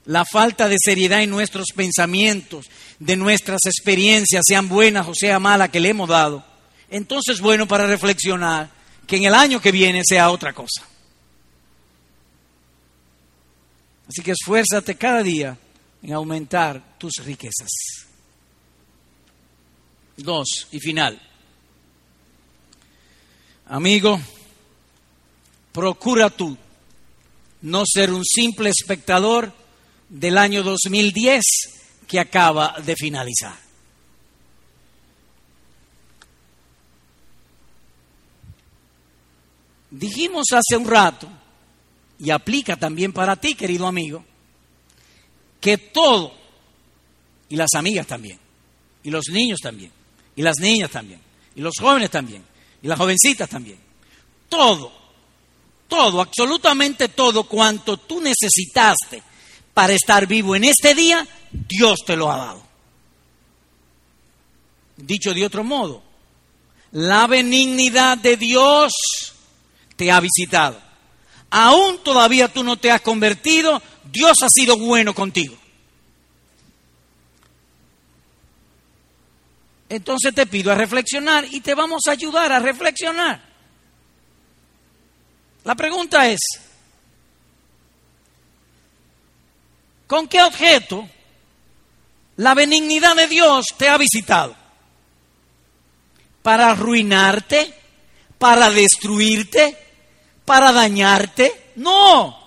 la 0.06 0.26
falta 0.26 0.68
de 0.68 0.78
seriedad 0.84 1.22
en 1.22 1.30
nuestros 1.30 1.68
pensamientos, 1.76 2.70
de 3.00 3.16
nuestras 3.16 3.62
experiencias, 3.66 4.44
sean 4.46 4.68
buenas 4.68 5.08
o 5.08 5.14
sea 5.16 5.40
malas 5.40 5.70
que 5.70 5.80
le 5.80 5.90
hemos 5.90 6.10
dado, 6.10 6.46
entonces 6.90 7.40
bueno 7.40 7.68
para 7.68 7.88
reflexionar 7.88 8.70
que 9.08 9.18
en 9.18 9.24
el 9.24 9.34
año 9.34 9.62
que 9.62 9.72
viene 9.72 10.02
sea 10.06 10.32
otra 10.32 10.54
cosa. 10.54 10.84
Así 14.08 14.22
que 14.22 14.32
esfuérzate 14.32 14.96
cada 14.96 15.24
día 15.24 15.58
en 16.02 16.14
aumentar 16.14 16.98
tus 16.98 17.14
riquezas. 17.24 17.70
Dos, 20.18 20.68
y 20.72 20.80
final. 20.80 21.20
Amigo, 23.66 24.20
procura 25.72 26.30
tú 26.30 26.56
no 27.62 27.84
ser 27.86 28.12
un 28.12 28.24
simple 28.24 28.70
espectador 28.70 29.52
del 30.14 30.38
año 30.38 30.62
2010 30.62 31.42
que 32.08 32.20
acaba 32.20 32.76
de 32.86 32.96
finalizar. 32.96 33.56
Dijimos 39.90 40.46
hace 40.52 40.78
un 40.78 40.88
rato, 40.88 41.28
y 42.20 42.30
aplica 42.30 42.78
también 42.78 43.12
para 43.12 43.36
ti, 43.36 43.56
querido 43.56 43.88
amigo, 43.88 44.24
que 45.60 45.78
todo, 45.78 46.34
y 47.50 47.56
las 47.56 47.74
amigas 47.74 48.06
también, 48.06 48.40
y 49.04 49.10
los 49.10 49.26
niños 49.30 49.60
también, 49.62 49.92
y 50.36 50.44
las 50.44 50.58
niñas 50.60 50.92
también, 50.92 51.20
y 51.56 51.62
los 51.62 51.74
jóvenes 51.80 52.12
también, 52.12 52.44
y 52.82 52.88
las 52.88 53.00
jovencitas 53.00 53.50
también, 53.50 53.80
todo, 54.48 54.92
todo, 55.88 56.22
absolutamente 56.22 57.10
todo 57.10 57.46
cuanto 57.46 57.98
tú 57.98 58.22
necesitaste 58.22 59.33
para 59.74 59.94
estar 59.94 60.28
vivo 60.28 60.56
en 60.56 60.66
este 60.66 60.94
día, 60.96 61.28
Dios 61.52 62.00
te 62.06 62.16
lo 62.16 62.32
ha 62.32 62.38
dado. 62.38 62.64
Dicho 64.98 65.34
de 65.34 65.46
otro 65.46 65.64
modo, 65.64 66.04
la 66.92 67.28
benignidad 67.28 68.18
de 68.18 68.38
Dios 68.38 68.94
te 69.96 70.12
ha 70.12 70.20
visitado. 70.20 70.80
Aún 71.50 72.04
todavía 72.04 72.48
tú 72.48 72.64
no 72.64 72.78
te 72.78 72.92
has 72.92 73.02
convertido, 73.02 73.82
Dios 74.12 74.38
ha 74.44 74.48
sido 74.50 74.78
bueno 74.78 75.14
contigo. 75.14 75.56
Entonces 79.90 80.34
te 80.34 80.48
pido 80.48 80.72
a 80.72 80.76
reflexionar 80.76 81.46
y 81.52 81.62
te 81.62 81.76
vamos 81.76 82.02
a 82.08 82.12
ayudar 82.12 82.52
a 82.52 82.60
reflexionar. 82.60 83.44
La 85.64 85.76
pregunta 85.76 86.28
es, 86.30 86.40
¿Con 90.14 90.28
qué 90.28 90.44
objeto 90.44 91.10
la 92.36 92.54
benignidad 92.54 93.16
de 93.16 93.28
Dios 93.28 93.66
te 93.76 93.90
ha 93.90 93.98
visitado? 93.98 94.56
¿Para 96.44 96.70
arruinarte? 96.70 97.74
¿Para 98.38 98.70
destruirte? 98.70 99.76
¿Para 100.46 100.72
dañarte? 100.72 101.72
No. 101.78 102.40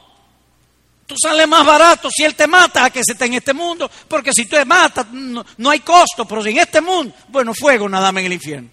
Tú 1.08 1.16
sales 1.20 1.48
más 1.48 1.66
barato 1.66 2.08
si 2.08 2.22
Él 2.22 2.36
te 2.36 2.46
mata 2.46 2.84
a 2.84 2.90
que 2.90 3.02
se 3.04 3.14
esté 3.14 3.24
en 3.24 3.34
este 3.34 3.52
mundo, 3.52 3.90
porque 4.06 4.30
si 4.32 4.44
tú 4.44 4.54
te 4.54 4.64
matas 4.64 5.08
no, 5.10 5.68
hay 5.68 5.80
costo, 5.80 6.24
pero 6.24 6.44
si 6.44 6.50
en 6.50 6.58
este 6.58 6.80
mundo, 6.80 7.12
bueno, 7.26 7.52
fuego 7.52 7.88
nada 7.88 8.12
más 8.12 8.20
en 8.20 8.26
el 8.26 8.34
infierno. 8.34 8.70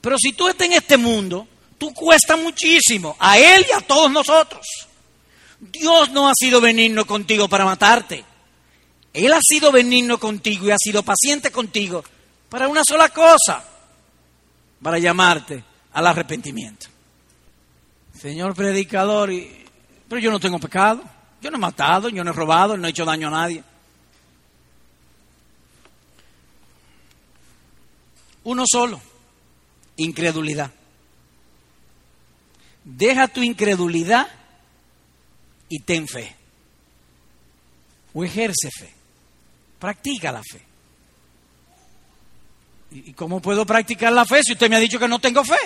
Pero 0.00 0.16
si 0.16 0.32
tú 0.32 0.48
estás 0.48 0.66
en 0.66 0.72
este 0.72 0.96
mundo, 0.96 1.46
tú 1.76 1.92
cuesta 1.92 2.38
muchísimo, 2.38 3.16
a 3.18 3.38
Él 3.38 3.66
y 3.68 3.72
a 3.72 3.82
todos 3.82 4.10
nosotros. 4.10 4.66
Dios 5.60 6.10
no 6.10 6.28
ha 6.28 6.32
sido 6.34 6.60
benigno 6.60 7.04
contigo 7.04 7.48
para 7.48 7.66
matarte. 7.66 8.24
Él 9.12 9.32
ha 9.32 9.40
sido 9.42 9.70
benigno 9.70 10.18
contigo 10.18 10.66
y 10.66 10.70
ha 10.70 10.78
sido 10.78 11.02
paciente 11.02 11.50
contigo 11.50 12.02
para 12.48 12.66
una 12.66 12.82
sola 12.84 13.10
cosa, 13.10 13.62
para 14.82 14.98
llamarte 14.98 15.62
al 15.92 16.06
arrepentimiento. 16.06 16.86
Señor 18.18 18.54
predicador, 18.54 19.30
pero 20.08 20.20
yo 20.20 20.30
no 20.30 20.40
tengo 20.40 20.58
pecado, 20.58 21.02
yo 21.42 21.50
no 21.50 21.56
he 21.56 21.60
matado, 21.60 22.08
yo 22.08 22.24
no 22.24 22.30
he 22.30 22.34
robado, 22.34 22.76
no 22.76 22.86
he 22.86 22.90
hecho 22.90 23.04
daño 23.04 23.28
a 23.28 23.30
nadie. 23.30 23.62
Uno 28.44 28.64
solo, 28.66 29.00
incredulidad. 29.96 30.70
Deja 32.84 33.28
tu 33.28 33.42
incredulidad 33.42 34.26
y 35.70 35.78
ten 35.78 36.06
fe. 36.06 36.36
O 38.12 38.22
ejerce 38.22 38.68
fe. 38.70 38.92
Practica 39.78 40.30
la 40.30 40.42
fe. 40.42 40.60
¿Y 42.90 43.12
cómo 43.14 43.40
puedo 43.40 43.64
practicar 43.64 44.12
la 44.12 44.26
fe 44.26 44.42
si 44.42 44.52
usted 44.52 44.68
me 44.68 44.76
ha 44.76 44.80
dicho 44.80 44.98
que 44.98 45.08
no 45.08 45.20
tengo 45.20 45.42
fe? 45.44 45.56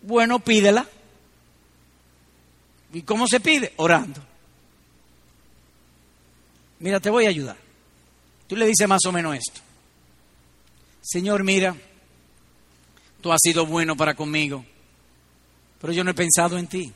Bueno, 0.00 0.40
pídela. 0.40 0.88
¿Y 2.94 3.02
cómo 3.02 3.28
se 3.28 3.40
pide? 3.40 3.74
Orando. 3.76 4.20
Mira, 6.80 6.98
te 6.98 7.10
voy 7.10 7.26
a 7.26 7.28
ayudar. 7.28 7.56
Tú 8.48 8.56
le 8.56 8.66
dices 8.66 8.88
más 8.88 9.04
o 9.06 9.12
menos 9.12 9.36
esto. 9.36 9.60
Señor, 11.02 11.44
mira, 11.44 11.76
tú 13.20 13.32
has 13.32 13.40
sido 13.42 13.66
bueno 13.66 13.96
para 13.96 14.14
conmigo, 14.14 14.64
pero 15.80 15.92
yo 15.92 16.04
no 16.04 16.10
he 16.10 16.14
pensado 16.14 16.58
en 16.58 16.66
ti. 16.66 16.92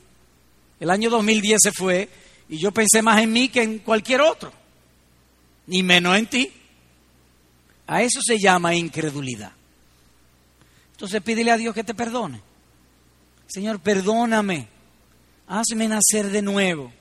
El 0.79 0.89
año 0.89 1.09
2010 1.09 1.59
se 1.61 1.71
fue 1.71 2.09
y 2.49 2.57
yo 2.57 2.71
pensé 2.71 3.01
más 3.01 3.21
en 3.21 3.31
mí 3.31 3.49
que 3.49 3.63
en 3.63 3.79
cualquier 3.79 4.21
otro, 4.21 4.51
ni 5.67 5.83
menos 5.83 6.17
en 6.17 6.27
ti. 6.27 6.51
A 7.87 8.03
eso 8.03 8.19
se 8.21 8.37
llama 8.37 8.75
incredulidad. 8.75 9.51
Entonces 10.91 11.21
pídele 11.21 11.51
a 11.51 11.57
Dios 11.57 11.73
que 11.73 11.83
te 11.83 11.93
perdone. 11.93 12.41
Señor, 13.47 13.79
perdóname, 13.79 14.67
hazme 15.47 15.87
nacer 15.87 16.29
de 16.29 16.41
nuevo, 16.41 16.91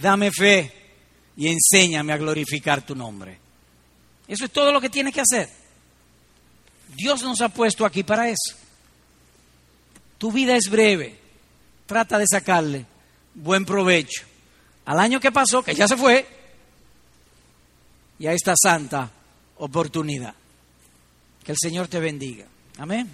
dame 0.00 0.30
fe 0.30 0.72
y 1.36 1.48
enséñame 1.48 2.12
a 2.12 2.18
glorificar 2.18 2.84
tu 2.84 2.94
nombre. 2.94 3.38
Eso 4.26 4.44
es 4.44 4.50
todo 4.50 4.70
lo 4.70 4.80
que 4.80 4.90
tienes 4.90 5.14
que 5.14 5.22
hacer. 5.22 5.48
Dios 6.94 7.22
nos 7.22 7.40
ha 7.40 7.48
puesto 7.48 7.86
aquí 7.86 8.02
para 8.02 8.28
eso. 8.28 8.54
Tu 10.18 10.30
vida 10.30 10.56
es 10.56 10.68
breve, 10.68 11.18
trata 11.86 12.18
de 12.18 12.26
sacarle 12.30 12.86
buen 13.34 13.64
provecho 13.64 14.22
al 14.84 14.98
año 15.00 15.20
que 15.20 15.30
pasó, 15.30 15.62
que 15.62 15.74
ya 15.74 15.86
se 15.86 15.96
fue, 15.96 16.26
y 18.18 18.26
a 18.26 18.32
esta 18.32 18.54
santa 18.56 19.10
oportunidad. 19.58 20.34
Que 21.44 21.52
el 21.52 21.58
Señor 21.58 21.88
te 21.88 22.00
bendiga. 22.00 22.46
Amén. 22.78 23.08